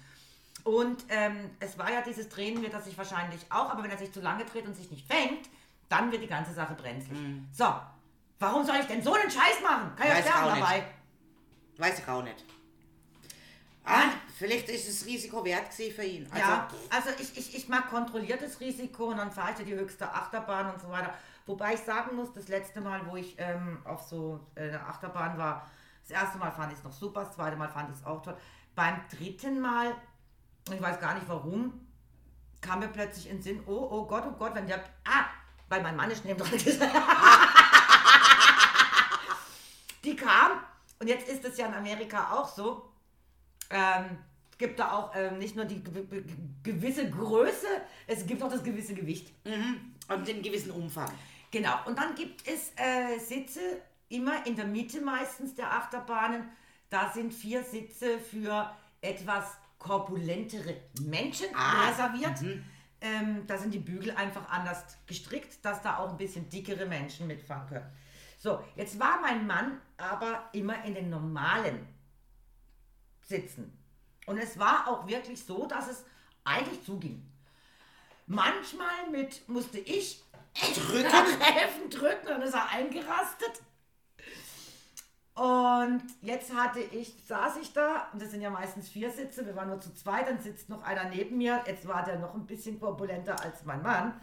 [0.64, 3.98] Und ähm, es war ja dieses Drehen wird er sich wahrscheinlich auch, aber wenn er
[3.98, 5.50] sich zu lange dreht und sich nicht fängt,
[5.90, 7.20] dann wird die ganze Sache brenzlig.
[7.20, 7.48] Mhm.
[7.52, 7.74] So,
[8.40, 9.96] warum soll ich denn so einen Scheiß machen?
[9.96, 10.62] Kann ja sterben auch nicht.
[10.62, 10.84] dabei.
[11.78, 12.46] Weiß ich auch nicht.
[13.84, 16.28] Ah, vielleicht ist das Risiko wert gewesen für ihn.
[16.32, 19.76] Also, ja, also ich, ich, ich mag kontrolliertes Risiko und dann fahre ich ja die
[19.76, 21.14] höchste Achterbahn und so weiter.
[21.48, 25.38] Wobei ich sagen muss, das letzte Mal, wo ich ähm, auf so äh, einer Achterbahn
[25.38, 25.70] war,
[26.04, 28.22] das erste Mal fand ich es noch super, das zweite Mal fand ich es auch
[28.22, 28.38] toll.
[28.76, 29.96] Beim dritten Mal,
[30.72, 31.88] ich weiß gar nicht warum,
[32.62, 35.26] kam mir plötzlich in den Sinn, oh, oh Gott, oh Gott, wenn der, ah,
[35.70, 36.52] weil mein Mann ist neben dran.
[40.04, 40.52] Die kam,
[41.00, 42.91] und jetzt ist es ja in Amerika auch so,
[43.72, 44.18] ähm,
[44.58, 46.24] gibt da auch ähm, nicht nur die ge- ge-
[46.64, 47.68] gewisse Größe,
[48.08, 49.32] es gibt auch das gewisse Gewicht.
[49.46, 49.94] mhm.
[50.10, 51.10] Und in gewissen Umfang.
[51.52, 53.60] Genau, und dann gibt es äh, Sitze,
[54.10, 56.50] immer in der Mitte meistens der Achterbahnen.
[56.90, 58.70] Da sind vier Sitze für
[59.00, 59.46] etwas
[59.78, 62.60] korpulentere Menschen Ah, reserviert.
[63.00, 67.26] Ähm, da sind die Bügel einfach anders gestrickt, dass da auch ein bisschen dickere Menschen
[67.28, 67.90] mitfahren können.
[68.38, 71.88] So, jetzt war mein Mann aber immer in den normalen
[73.28, 73.78] Sitzen.
[74.26, 76.04] Und es war auch wirklich so, dass es
[76.44, 77.26] eigentlich zuging.
[78.28, 81.10] Manchmal mit musste ich drücken,
[81.40, 83.62] helfen, drücken, dann ist er eingerastet.
[85.34, 89.56] Und jetzt hatte ich, saß ich da, und das sind ja meistens vier Sitze, wir
[89.56, 92.46] waren nur zu zweit, dann sitzt noch einer neben mir, jetzt war der noch ein
[92.46, 94.20] bisschen korpulenter als mein Mann.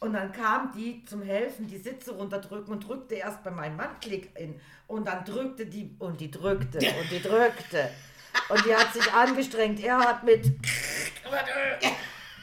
[0.00, 4.00] Und dann kam die zum Helfen, die Sitze runterdrücken und drückte erst bei meinem Mann
[4.00, 4.58] Klick in.
[4.86, 7.90] Und dann drückte die, und die drückte, und die drückte.
[8.48, 10.44] Und die hat sich angestrengt, er hat mit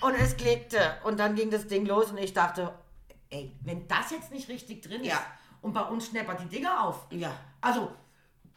[0.02, 2.74] und es klickte und dann ging das Ding los und ich dachte,
[3.30, 5.22] ey, wenn das jetzt nicht richtig drin ist Ja.
[5.62, 7.06] und bei uns schneppert die Dinger auf.
[7.10, 7.32] Ja.
[7.62, 7.92] Also,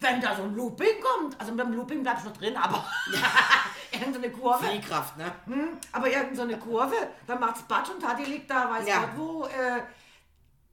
[0.01, 2.85] wenn da so ein Looping kommt, also mit dem Looping bleibst du noch drin, aber
[3.93, 5.33] irgendeine Kurve, Fliehkraft, ne?
[5.47, 6.95] hm, aber irgendeine Kurve,
[7.27, 9.01] dann macht's Batsch und Tati liegt da, weiß Ja.
[9.01, 9.45] Gott wo.
[9.47, 9.83] Äh,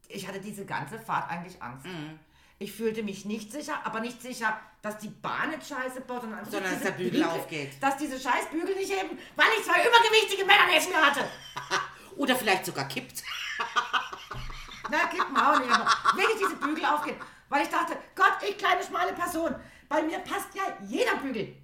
[0.09, 1.85] ich hatte diese ganze Fahrt eigentlich Angst.
[1.85, 2.19] Mhm.
[2.59, 4.57] Ich fühlte mich nicht sicher, aber nicht sicher,
[4.87, 7.71] dass die Bahn nicht scheiße baut, sondern Sondern, dass der Bügel aufgeht.
[7.81, 11.29] Dass diese scheiß Bügel nicht heben, weil ich zwei übergewichtige Männer neben mir hatte.
[12.15, 13.21] Oder vielleicht sogar kippt.
[14.89, 15.71] Na, gib mal auch nicht.
[15.71, 17.17] Aber wirklich diese Bügel aufgehen.
[17.49, 19.53] Weil ich dachte, Gott, ich kleine schmale Person.
[19.89, 21.55] Bei mir passt ja jeder Bügel.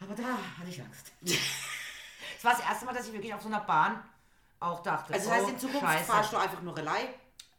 [0.00, 0.22] Aber da
[0.58, 1.12] hatte ich Angst.
[2.38, 4.02] Es war das erste Mal, dass ich wirklich auf so einer Bahn
[4.60, 5.12] auch dachte.
[5.12, 6.04] Also das heißt, oh, in Zukunft Scheiße.
[6.04, 7.08] fahrst du einfach nur Relais.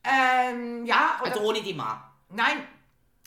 [0.03, 2.12] Ähm, ja, Also ohne die Ma.
[2.30, 2.68] nein.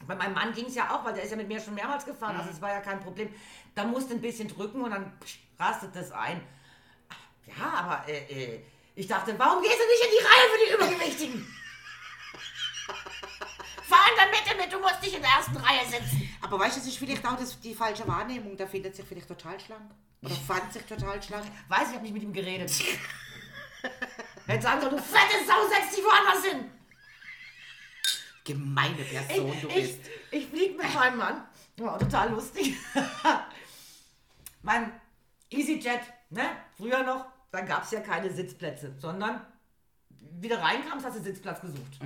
[0.07, 2.05] Bei meinem Mann ging es ja auch, weil der ist ja mit mir schon mehrmals
[2.05, 2.37] gefahren.
[2.37, 3.33] Also es war ja kein Problem.
[3.75, 5.13] Da musste ein bisschen drücken und dann
[5.59, 6.41] rastet das ein.
[7.47, 8.61] Ja, aber äh, äh,
[8.95, 11.47] ich dachte, warum gehst du nicht in die Reihe für die Übergewichtigen?
[13.85, 16.29] Fahr in der Mitte mit, du musst nicht in der ersten Reihe sitzen.
[16.41, 18.57] Aber weißt du, das ist vielleicht auch das, die falsche Wahrnehmung.
[18.57, 19.91] Der findet sich vielleicht total schlank.
[20.23, 21.45] Oder fand sich total schlank.
[21.69, 22.71] Weiß, ich habe nicht mit ihm geredet.
[24.47, 26.71] Hätte sagen sollen, du fette Sau, setz dich woanders hin.
[28.45, 30.01] Gemeine Person, du ich, bist.
[30.31, 31.45] ich fliege mit meinem Mann.
[31.79, 32.75] War total lustig.
[34.63, 34.93] mein
[35.51, 36.43] EasyJet, ne?
[36.77, 39.41] Früher noch, da gab es ja keine Sitzplätze, sondern
[40.41, 41.99] wieder reinkamst, hast du Sitzplatz gesucht.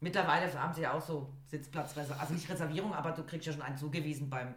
[0.00, 3.62] Mittlerweile haben sie ja auch so Sitzplatzreservierung, also nicht Reservierung, aber du kriegst ja schon
[3.62, 4.54] einen zugewiesen beim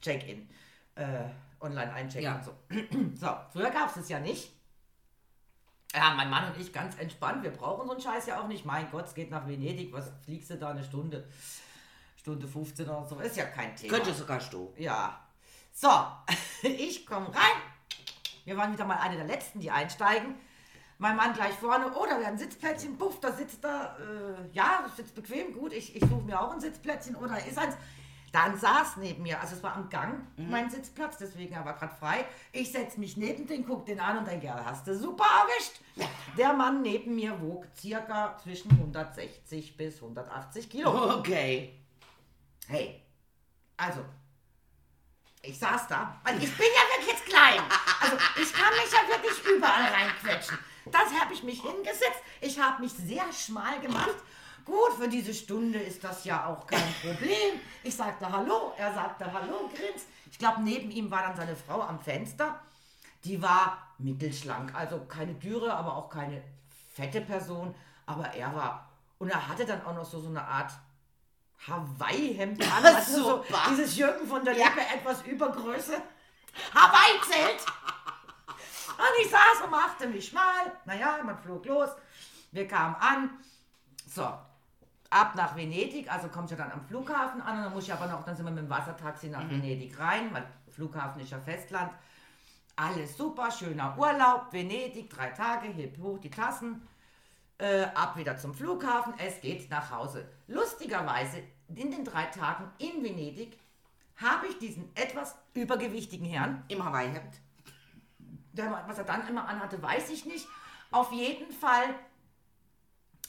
[0.00, 0.48] Check-in.
[0.94, 1.24] Äh,
[1.60, 2.36] online einchecken Ja.
[2.36, 2.52] und so.
[3.16, 4.52] so, früher gab es das ja nicht.
[5.94, 7.42] Ja, mein Mann und ich ganz entspannt.
[7.42, 8.64] Wir brauchen so einen Scheiß ja auch nicht.
[8.64, 9.92] Mein Gott, es geht nach Venedig.
[9.92, 11.26] Was fliegst du da eine Stunde?
[12.16, 13.18] Stunde 15 oder so.
[13.20, 13.94] Ist ja kein Thema.
[13.94, 14.72] Könnte sogar du.
[14.76, 15.18] Ja.
[15.72, 15.88] So,
[16.62, 17.62] ich komme rein.
[18.44, 20.34] Wir waren wieder mal eine der Letzten, die einsteigen.
[20.98, 24.80] Mein Mann gleich vorne, oh, da wäre ein Sitzplätzchen, puff, da sitzt er, äh, ja,
[24.82, 27.76] das sitzt bequem, gut, ich, ich suche mir auch ein Sitzplätzchen oder ist eins.
[28.32, 31.94] Dann saß neben mir, also es war am Gang mein Sitzplatz, deswegen er war gerade
[31.94, 32.26] frei.
[32.52, 35.80] Ich setze mich neben den, guck den an und denke, ja, hast du super erwischt.
[36.36, 41.18] Der Mann neben mir wog circa zwischen 160 bis 180 Kilo.
[41.18, 41.80] Okay.
[42.66, 43.02] Hey,
[43.76, 44.04] also,
[45.40, 47.62] ich saß da, weil ich bin ja wirklich klein.
[48.00, 50.58] Also, ich kann mich ja wirklich überall reinquetschen.
[50.86, 52.22] Das habe ich mich hingesetzt.
[52.40, 54.16] Ich habe mich sehr schmal gemacht.
[54.98, 57.60] Für diese Stunde ist das ja auch kein Problem.
[57.84, 60.06] Ich sagte Hallo, er sagte Hallo, grins.
[60.28, 62.58] Ich glaube, neben ihm war dann seine Frau am Fenster.
[63.22, 66.42] Die war mittelschlank, also keine Dürre, aber auch keine
[66.92, 67.72] fette Person.
[68.06, 68.88] Aber er war,
[69.18, 70.72] und er hatte dann auch noch so, so eine Art
[71.68, 72.82] Hawaii-Hemd an.
[73.06, 75.94] du, so dieses Jürgen von der Lippe, etwas Übergröße.
[76.74, 77.64] Hawaii-Zelt!
[78.98, 80.72] Und ich saß und machte mich schmal.
[80.84, 81.90] Naja, man flog los.
[82.50, 83.38] Wir kamen an.
[84.08, 84.28] So,
[85.10, 86.10] ab nach Venedig.
[86.10, 87.58] Also kommt ja dann am Flughafen an.
[87.58, 90.32] Und dann muss ich aber noch, dann sind wir mit dem Wassertaxi nach Venedig rein,
[90.32, 91.92] weil Flughafen ist ja Festland.
[92.76, 94.52] Alles super, schöner Urlaub.
[94.52, 96.86] Venedig, drei Tage, heb hoch die Tassen.
[97.58, 99.14] Äh, ab wieder zum Flughafen.
[99.18, 100.28] Es geht nach Hause.
[100.46, 101.42] Lustigerweise,
[101.74, 103.58] in den drei Tagen in Venedig
[104.16, 107.40] habe ich diesen etwas übergewichtigen Herrn Im Hawaii-Hemd.
[108.86, 110.46] was er dann immer anhatte, weiß ich nicht.
[110.90, 111.94] Auf jeden Fall.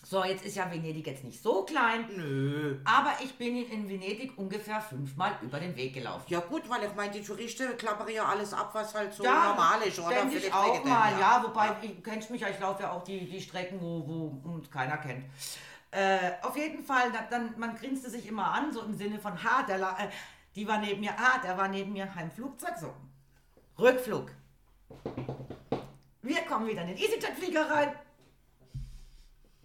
[0.04, 2.08] So, jetzt ist ja Venedig jetzt nicht so klein.
[2.16, 2.80] Nö.
[2.84, 6.26] Aber ich bin ihn in Venedig ungefähr fünfmal über den Weg gelaufen.
[6.30, 9.82] Ja gut, weil ich meine, die Touristen klappern ja alles ab, was halt so normal
[9.84, 10.28] ist, oder?
[10.28, 11.44] Für ich auch Pflegenden, mal, ja.
[11.44, 14.72] Wobei, ich kennst mich ja, ich laufe ja auch die, die Strecken, wo, wo uns
[14.72, 15.26] keiner kennt.
[15.92, 19.44] Äh, auf jeden Fall, da, dann, man grinste sich immer an, so im Sinne von,
[19.44, 20.10] ha, der, äh,
[20.56, 22.94] die war neben mir, ah, der war neben mir im Flugzeug, so.
[23.78, 24.32] Rückflug.
[26.22, 27.94] Wir kommen wieder in den EasyJet-Flieger rein.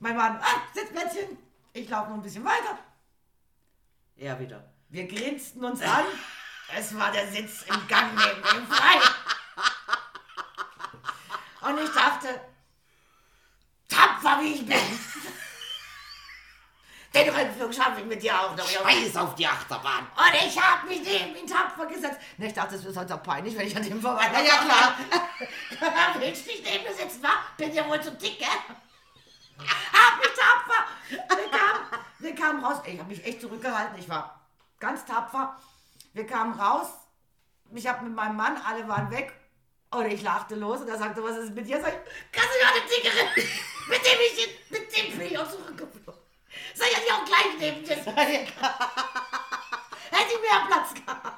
[0.05, 1.39] Mein Mann, ah, Sitzplätzchen.
[1.73, 2.79] Ich laufe noch ein bisschen weiter.
[4.17, 4.63] Er wieder.
[4.91, 6.05] Wir grinsten uns an.
[6.77, 9.01] Es war der Sitz im Gang neben dem frei.
[11.71, 12.39] Und ich dachte,
[13.89, 14.77] tapfer wie ich bin.
[17.15, 18.69] Den Rückflug schaffe ich mit dir auch noch.
[18.69, 20.07] Scheiß auf die Achterbahn.
[20.19, 22.21] Und ich habe mich neben ihn tapfer gesetzt.
[22.37, 24.57] Ne, ich dachte, es wird sonst auch peinlich, wenn ich an dem vorbei Ja, ja,
[24.59, 24.99] klar.
[26.19, 27.31] Willst du nicht neben mir sitzen, wa?
[27.57, 28.49] Bin ja wohl zu dick, gell?
[30.15, 30.87] Hab mich tapfer.
[31.11, 32.83] Wir kamen, wir kamen raus.
[32.87, 33.99] Ich habe mich echt zurückgehalten.
[33.99, 34.41] Ich war
[34.79, 35.57] ganz tapfer.
[36.13, 36.89] Wir kamen raus.
[37.75, 39.33] Ich habe mit meinem Mann, alle waren weg.
[39.91, 41.81] Und ich lachte los und er sagte, was ist mit dir?
[41.81, 42.01] Sag ich,
[42.33, 43.25] kannst du noch eine dickere?
[43.89, 46.21] mit dem ich, mit dem bin ich auch zurückgeflogen.
[46.75, 47.97] Sag ich, ich auch gleich neben dir.
[47.97, 51.37] Hätte ich mehr Platz gehabt.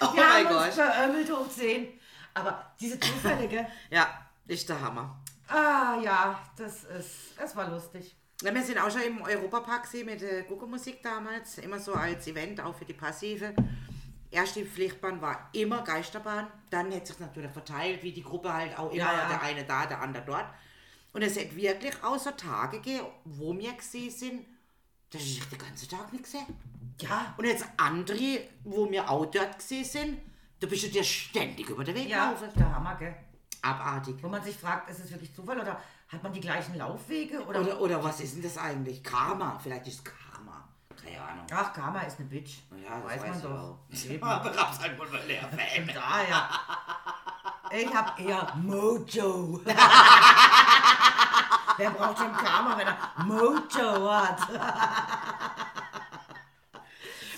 [0.00, 0.84] Oh Wir mein haben uns Gott.
[0.86, 2.00] verömmelt hoch 10.
[2.34, 3.66] Aber diese Zufälle, gell?
[3.90, 5.16] Ja, ist der Hammer.
[5.48, 8.14] Ah ja, das ist, das war lustig.
[8.42, 12.60] Ja, wir sind auch schon im Europapark mit der Gucko-Musik damals, immer so als Event,
[12.60, 13.54] auch für die Passive.
[14.30, 18.90] Erste Pflichtbahn war immer Geisterbahn, dann hat sich natürlich verteilt, wie die Gruppe halt auch
[18.90, 19.28] immer, Ja, ja.
[19.28, 20.46] der eine da, der andere dort.
[21.14, 24.46] Und es hat wirklich außer Tage gegeben, wo wir gesehen sind,
[25.10, 26.46] das ist den ganzen Tag nicht gesehen.
[27.00, 27.34] Ja.
[27.38, 30.20] Und jetzt andere, wo wir auch dort gesehen sind,
[30.60, 32.40] da bist du dir ständig über den Weg Ja, gelaufen.
[32.44, 33.16] das ist der Hammer, gell?
[33.62, 34.16] Abartig.
[34.22, 37.44] Wo man sich fragt, ist es wirklich Zufall oder hat man die gleichen Laufwege?
[37.44, 39.02] Oder, Oder, oder was ist denn das eigentlich?
[39.02, 40.64] Karma, vielleicht ist Karma.
[41.02, 41.46] Keine Ahnung.
[41.52, 42.58] Ach, Karma ist eine Bitch.
[42.70, 43.78] Ja, das weiß man ich doch.
[44.10, 44.24] Eben.
[44.24, 44.54] Aber
[44.98, 46.48] wohl leer Von daher.
[47.70, 49.60] Ich hab eher Mojo.
[51.76, 54.40] Wer braucht schon Karma, wenn er Mojo hat?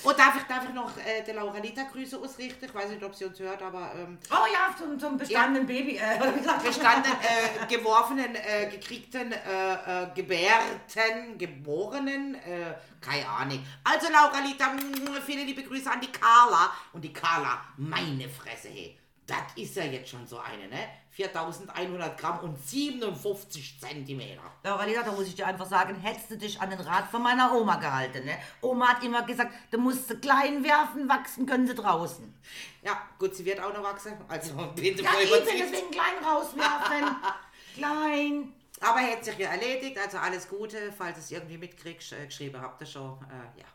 [0.02, 2.64] Und darf ich, darf ich noch äh, der Lauralita Grüße ausrichten?
[2.64, 5.96] Ich weiß nicht, ob sie uns hört, aber ähm, Oh ja, zum, zum bestandenen Baby.
[5.96, 6.18] Äh,
[6.64, 13.64] bestanden, äh, geworfenen, äh, gekriegten, äh, äh, gebärten, geborenen, äh, keine Ahnung.
[13.84, 16.72] Also Lauralita, mm, viele liebe Grüße an die Carla.
[16.92, 18.99] Und die Carla, meine Fresse, hey.
[19.30, 20.88] Das ist ja jetzt schon so eine, ne?
[21.10, 24.42] 4100 Gramm und 57 Zentimeter.
[24.64, 27.22] Laura Lisa, da muss ich dir einfach sagen, hättest du dich an den Rat von
[27.22, 28.24] meiner Oma gehalten.
[28.24, 28.36] Ne?
[28.60, 32.34] Oma hat immer gesagt, du musst sie klein werfen, wachsen können sie draußen.
[32.82, 34.14] Ja, gut, sie wird auch noch wachsen.
[34.26, 37.16] Also bitte Ja, eben, deswegen klein rauswerfen.
[37.76, 38.52] klein.
[38.80, 40.92] Aber hat sich ja erledigt, also alles Gute.
[40.96, 43.18] Falls es irgendwie mitkriegst, äh, geschrieben habt ihr schon.
[43.28, 43.66] Äh, ja.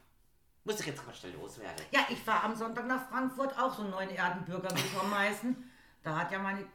[0.66, 1.86] Muss ich jetzt mal schnell loswerden.
[1.92, 5.56] Ja, ich war am Sonntag nach Frankfurt auch so einen neuen Erdenbürger bekommen heißen.
[6.04, 6.66] Da hat ja meine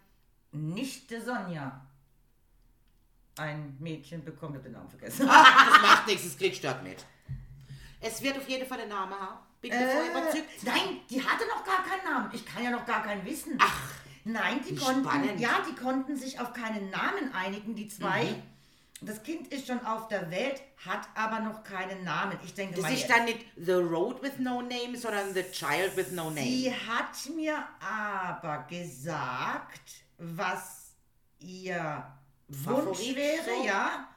[0.53, 1.85] Nichte Sonja
[3.37, 5.27] ein Mädchen bekommen, ich hab den Namen vergessen.
[5.27, 7.05] Das macht nichts, das kriegst du dort mit.
[8.01, 9.39] Es wird auf jeden Fall einen Namen haben.
[9.61, 10.49] Bin ich Äh, voll überzeugt.
[10.63, 12.31] nein, die hatte noch gar keinen Namen.
[12.33, 13.59] Ich kann ja noch gar keinen wissen.
[13.61, 13.91] Ach,
[14.25, 15.41] Nein, die konnten, spannend.
[15.41, 18.25] ja, die konnten sich auf keinen Namen einigen, die zwei.
[18.25, 18.43] Mhm.
[19.03, 22.37] Das Kind ist schon auf der Welt, hat aber noch keinen Namen.
[22.45, 25.45] Ich denke das mal, ist jetzt- dann nicht The Road with No Name, sondern The
[25.51, 26.43] Child with No Name.
[26.43, 30.93] sie hat mir aber gesagt, was
[31.39, 32.05] ihr
[32.51, 33.65] Favorit Wunsch wäre, so?
[33.67, 34.09] ja.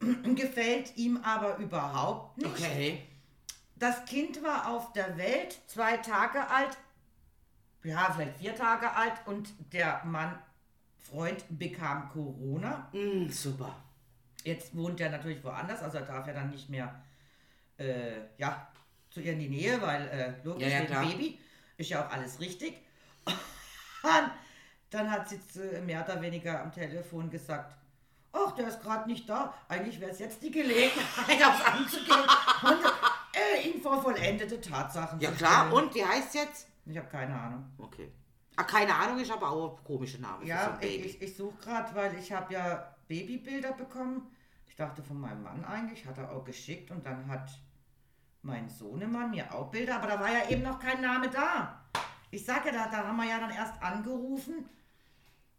[0.34, 2.48] Gefällt ihm aber überhaupt nicht.
[2.50, 3.06] Okay.
[3.76, 6.76] Das Kind war auf der Welt, zwei Tage alt,
[7.82, 10.38] ja, vielleicht vier Tage alt und der Mann,
[10.98, 12.88] Freund, bekam Corona.
[12.92, 13.76] Mm, super.
[14.44, 16.94] Jetzt wohnt er natürlich woanders, also er darf ja dann nicht mehr,
[17.78, 18.68] äh, ja,
[19.10, 21.04] zu ihr in die Nähe, weil, äh, logisch, Ja, ja, klar.
[21.06, 21.38] Baby,
[21.76, 22.74] ist ja auch alles richtig.
[23.26, 24.30] Und
[24.90, 25.38] dann hat sie
[25.84, 27.74] mehr oder weniger am Telefon gesagt,
[28.32, 32.20] ach, der ist gerade nicht da, eigentlich wäre es jetzt die Gelegenheit, aufs anzugehen
[32.64, 32.84] und
[33.34, 35.84] äh, ihn vor vollendete Tatsachen Ja zu klar, stellen.
[35.84, 36.68] und wie heißt jetzt?
[36.84, 37.64] Ich habe keine Ahnung.
[37.78, 38.12] Okay.
[38.56, 41.36] Ah, keine Ahnung, ist aber auch ein komischer Name für so Ja, ich, ich, ich
[41.36, 44.30] suche gerade, weil ich habe ja Babybilder bekommen.
[44.66, 47.50] Ich dachte von meinem Mann eigentlich, hat er auch geschickt und dann hat
[48.42, 51.82] mein Sohnemann mir auch Bilder, aber da war ja eben noch kein Name da.
[52.30, 54.68] Ich sage ja, da, da haben wir ja dann erst angerufen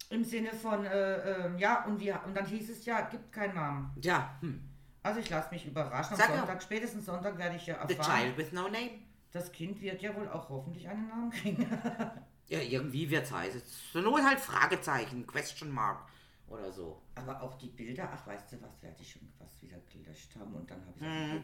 [0.10, 3.56] im Sinne von, äh, ähm, ja, und, wir, und dann hieß es ja, gibt keinen
[3.56, 3.92] Namen.
[4.02, 4.62] Ja, hm.
[5.02, 6.14] Also ich lasse mich überraschen.
[6.14, 6.36] Am Sag.
[6.36, 8.22] Sonntag, spätestens Sonntag werde ich ja The erfahren.
[8.22, 8.92] Child with No Name.
[9.32, 11.66] Das Kind wird ja wohl auch hoffentlich einen Namen kriegen.
[12.48, 13.60] Ja, irgendwie wird's heißen.
[13.92, 16.08] Zur Not halt Fragezeichen, Question Mark
[16.48, 17.02] oder so.
[17.16, 20.54] Aber auch die Bilder, ach weißt du was, werde ich schon was wieder gelöscht haben
[20.54, 20.94] und dann habe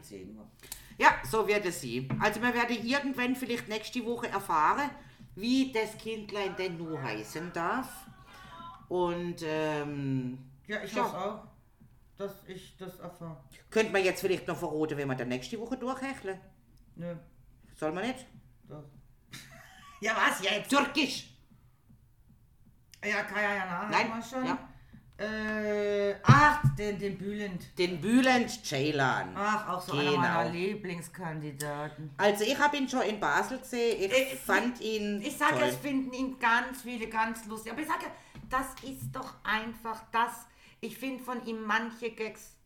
[0.20, 0.46] PC nur.
[0.98, 2.08] Ja, so wird es sie.
[2.20, 4.90] Also wir werden irgendwann vielleicht nächste Woche erfahren,
[5.34, 8.06] wie das Kindlein denn nur heißen darf.
[8.88, 11.04] Und ähm, Ja, ich Ja.
[11.04, 11.44] auch,
[12.18, 13.42] dass ich das erfahre.
[13.70, 16.38] könnte man jetzt vielleicht noch verraten, wenn wir dann nächste Woche durchhecheln.
[16.96, 17.16] Nö,
[17.74, 18.26] Soll man nicht?
[18.68, 18.84] doch.
[20.00, 20.68] ja, was jetzt?
[20.70, 21.28] Türkisch.
[23.04, 24.46] Ja, Kaya Jana Nein, haben wir schon.
[24.46, 24.68] ja.
[25.22, 27.78] Äh, ach, den, den Bülent.
[27.78, 29.32] Den Bülent Ceylan.
[29.36, 30.16] Ach, auch so einer Genau.
[30.18, 32.10] meiner Lieblingskandidaten.
[32.16, 34.10] Also ich habe ihn schon in Basel gesehen.
[34.10, 37.72] Ich Äh, fand ihn Ich sage, es finden ihn ganz viele ganz lustig.
[37.72, 38.06] Aber ich sage,
[38.50, 40.46] das ist doch einfach das.
[40.80, 42.56] Ich finde von ihm manche Gags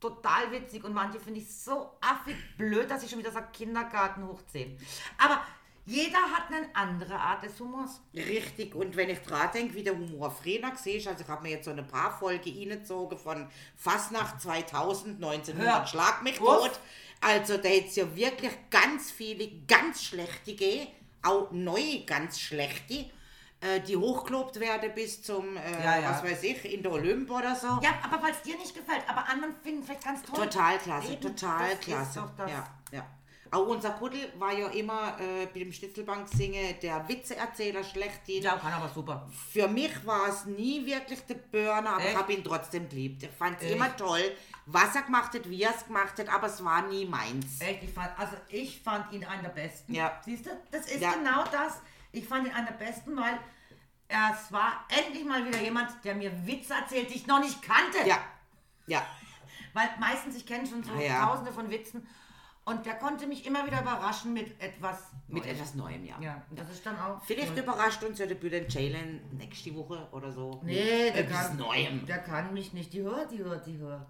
[0.00, 4.26] total witzig und manche finde ich so affig blöd, dass ich schon wieder sage, Kindergarten
[4.26, 4.76] hoch 10.
[5.18, 5.40] Aber
[5.84, 8.00] jeder hat eine andere Art des Humors.
[8.14, 10.64] Richtig, und wenn ich dran denke, wie der Humor gesehen
[10.96, 15.66] ist, also ich habe mir jetzt so eine paar Folge reingezogen von Fastnacht 2000, 1900,
[15.66, 15.86] Ja.
[15.86, 16.58] Schlag mich Uff.
[16.58, 16.80] tot.
[17.20, 20.88] Also da es ja wirklich ganz viele ganz schlechte gegeben,
[21.22, 23.06] auch neue ganz schlechte,
[23.60, 26.10] äh, die hochgelobt werden bis zum, äh, Ja, ja.
[26.10, 27.78] was weiß ich, in der Olymp oder so.
[27.80, 30.44] Ja, aber weil es dir nicht gefällt, aber anderen finden vielleicht ganz toll.
[30.46, 32.28] Total klasse, Eben, total klasse.
[32.38, 33.06] Ja, ja.
[33.52, 38.42] Auch unser Kuddel war ja immer äh, bei dem Schnitzelbank singen der Witzeerzähler schlechthin.
[38.42, 39.28] Ja, kann aber super.
[39.52, 43.22] Für mich war es nie wirklich der Burner, aber ich habe ihn trotzdem geliebt.
[43.24, 44.22] Ich fand es immer toll,
[44.64, 47.60] was er gemacht hat, wie er es gemacht hat, aber es war nie meins.
[47.60, 49.94] Echt, ich fand, also ich fand ihn einer der besten.
[49.94, 50.18] Ja.
[50.24, 51.12] Siehst du, das ist Ja.
[51.12, 51.80] genau das.
[52.12, 53.38] Ich fand ihn einer der besten, weil
[54.08, 57.98] es war endlich mal wieder jemand, der mir Witze erzählt, die ich noch nicht kannte.
[58.06, 58.18] Ja,
[58.86, 59.04] ja.
[59.74, 61.26] Weil meistens, ich kenne schon so Ah, ja.
[61.26, 62.06] tausende von Witzen.
[62.64, 65.54] Und der konnte mich immer wieder überraschen mit etwas Mit Neuem.
[65.56, 66.20] etwas Neuem, ja.
[66.20, 67.20] Ja, das ist dann auch.
[67.24, 67.64] Vielleicht toll.
[67.64, 70.60] überrascht uns ja der Bülent Jalen nächste Woche oder so.
[70.64, 72.06] Nee, der etwas kann, Neuem.
[72.06, 72.92] der kann mich nicht.
[72.92, 74.06] Die hört, die hört, die hört.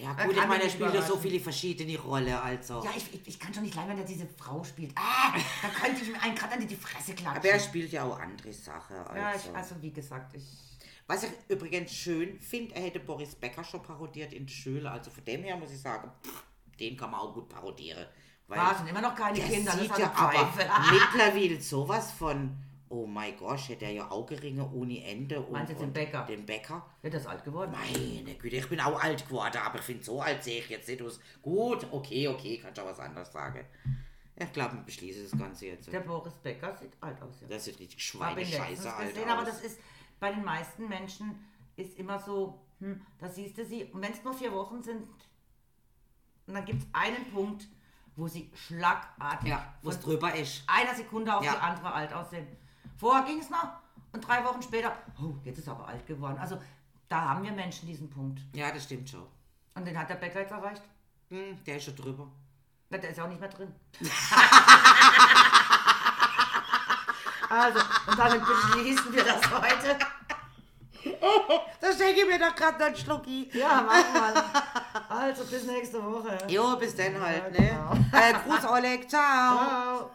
[0.00, 2.82] Ja gut, ich meine, er spielt ja so viele verschiedene Rollen, also.
[2.82, 4.92] Ja, ich, ich, ich kann schon nicht leiden, wenn er diese Frau spielt.
[4.96, 7.36] Ah, da könnte ich mir einen gerade an die Fresse klatschen.
[7.36, 8.96] aber er spielt ja auch andere Sachen.
[8.96, 9.16] Also.
[9.16, 10.44] ja, ich, also wie gesagt, ich.
[11.06, 14.90] Was ich übrigens schön finde, er hätte Boris Becker schon parodiert in Schule.
[14.90, 16.44] Also von dem her muss ich sagen, pff,
[16.82, 18.06] den kann man auch gut parodieren.
[18.48, 20.70] Weil War sind immer noch keine der Kinder, das sieht ist ja aber Pfeife.
[20.92, 22.56] mittlerweile sowas von,
[22.88, 25.40] oh mein Gott, hätte er ja Augenringe ohne Ende.
[25.40, 26.24] Und, Meinst du den Bäcker?
[26.26, 26.84] Den Bäcker.
[27.02, 27.72] Der ist alt geworden.
[27.72, 30.88] Meine Güte, ich bin auch alt geworden, aber ich finde, so alt sehe ich jetzt
[30.88, 31.20] nicht aus.
[31.40, 33.64] Gut, okay, okay, kann ich auch was anderes sagen.
[34.34, 35.92] Ich glaube, wir beschließen das Ganze jetzt.
[35.92, 37.48] Der Boris Becker sieht alt aus, ja.
[37.48, 39.38] Das sieht richtig schweinescheiße alt gesehen, aus.
[39.38, 39.78] aber das ist
[40.18, 41.38] bei den meisten Menschen
[41.76, 45.06] ist immer so, hm, da siehst du sie, und wenn es nur vier Wochen sind,
[46.52, 47.66] und dann gibt es einen Punkt,
[48.14, 50.62] wo sie schlagartig ja, wo es drüber ist.
[50.66, 51.52] einer Sekunde auf Ja.
[51.52, 52.46] die andere alt aussehen.
[52.98, 53.68] Vorher ging es noch
[54.12, 56.36] und drei Wochen später, oh, jetzt ist er aber alt geworden.
[56.38, 56.60] Also
[57.08, 58.42] da haben wir Menschen diesen Punkt.
[58.54, 59.26] Ja, das stimmt schon.
[59.74, 60.82] Und den hat der Becker jetzt erreicht.
[61.30, 62.28] Hm, der ist schon drüber.
[62.90, 63.74] Na, Der ist ja auch nicht mehr drin.
[67.48, 69.98] also, und damit beschließen wir das heute.
[71.80, 73.50] da schenke ich mir doch gerade noch einen Schlucki.
[73.52, 74.44] Ja, mach mal.
[75.08, 76.38] Also, bis nächste Woche.
[76.48, 77.68] Jo, bis dann halt, ne?
[77.68, 77.92] genau.
[78.18, 79.56] Äh, Gruß, Oleg, ciao.
[79.56, 80.10] Ciao.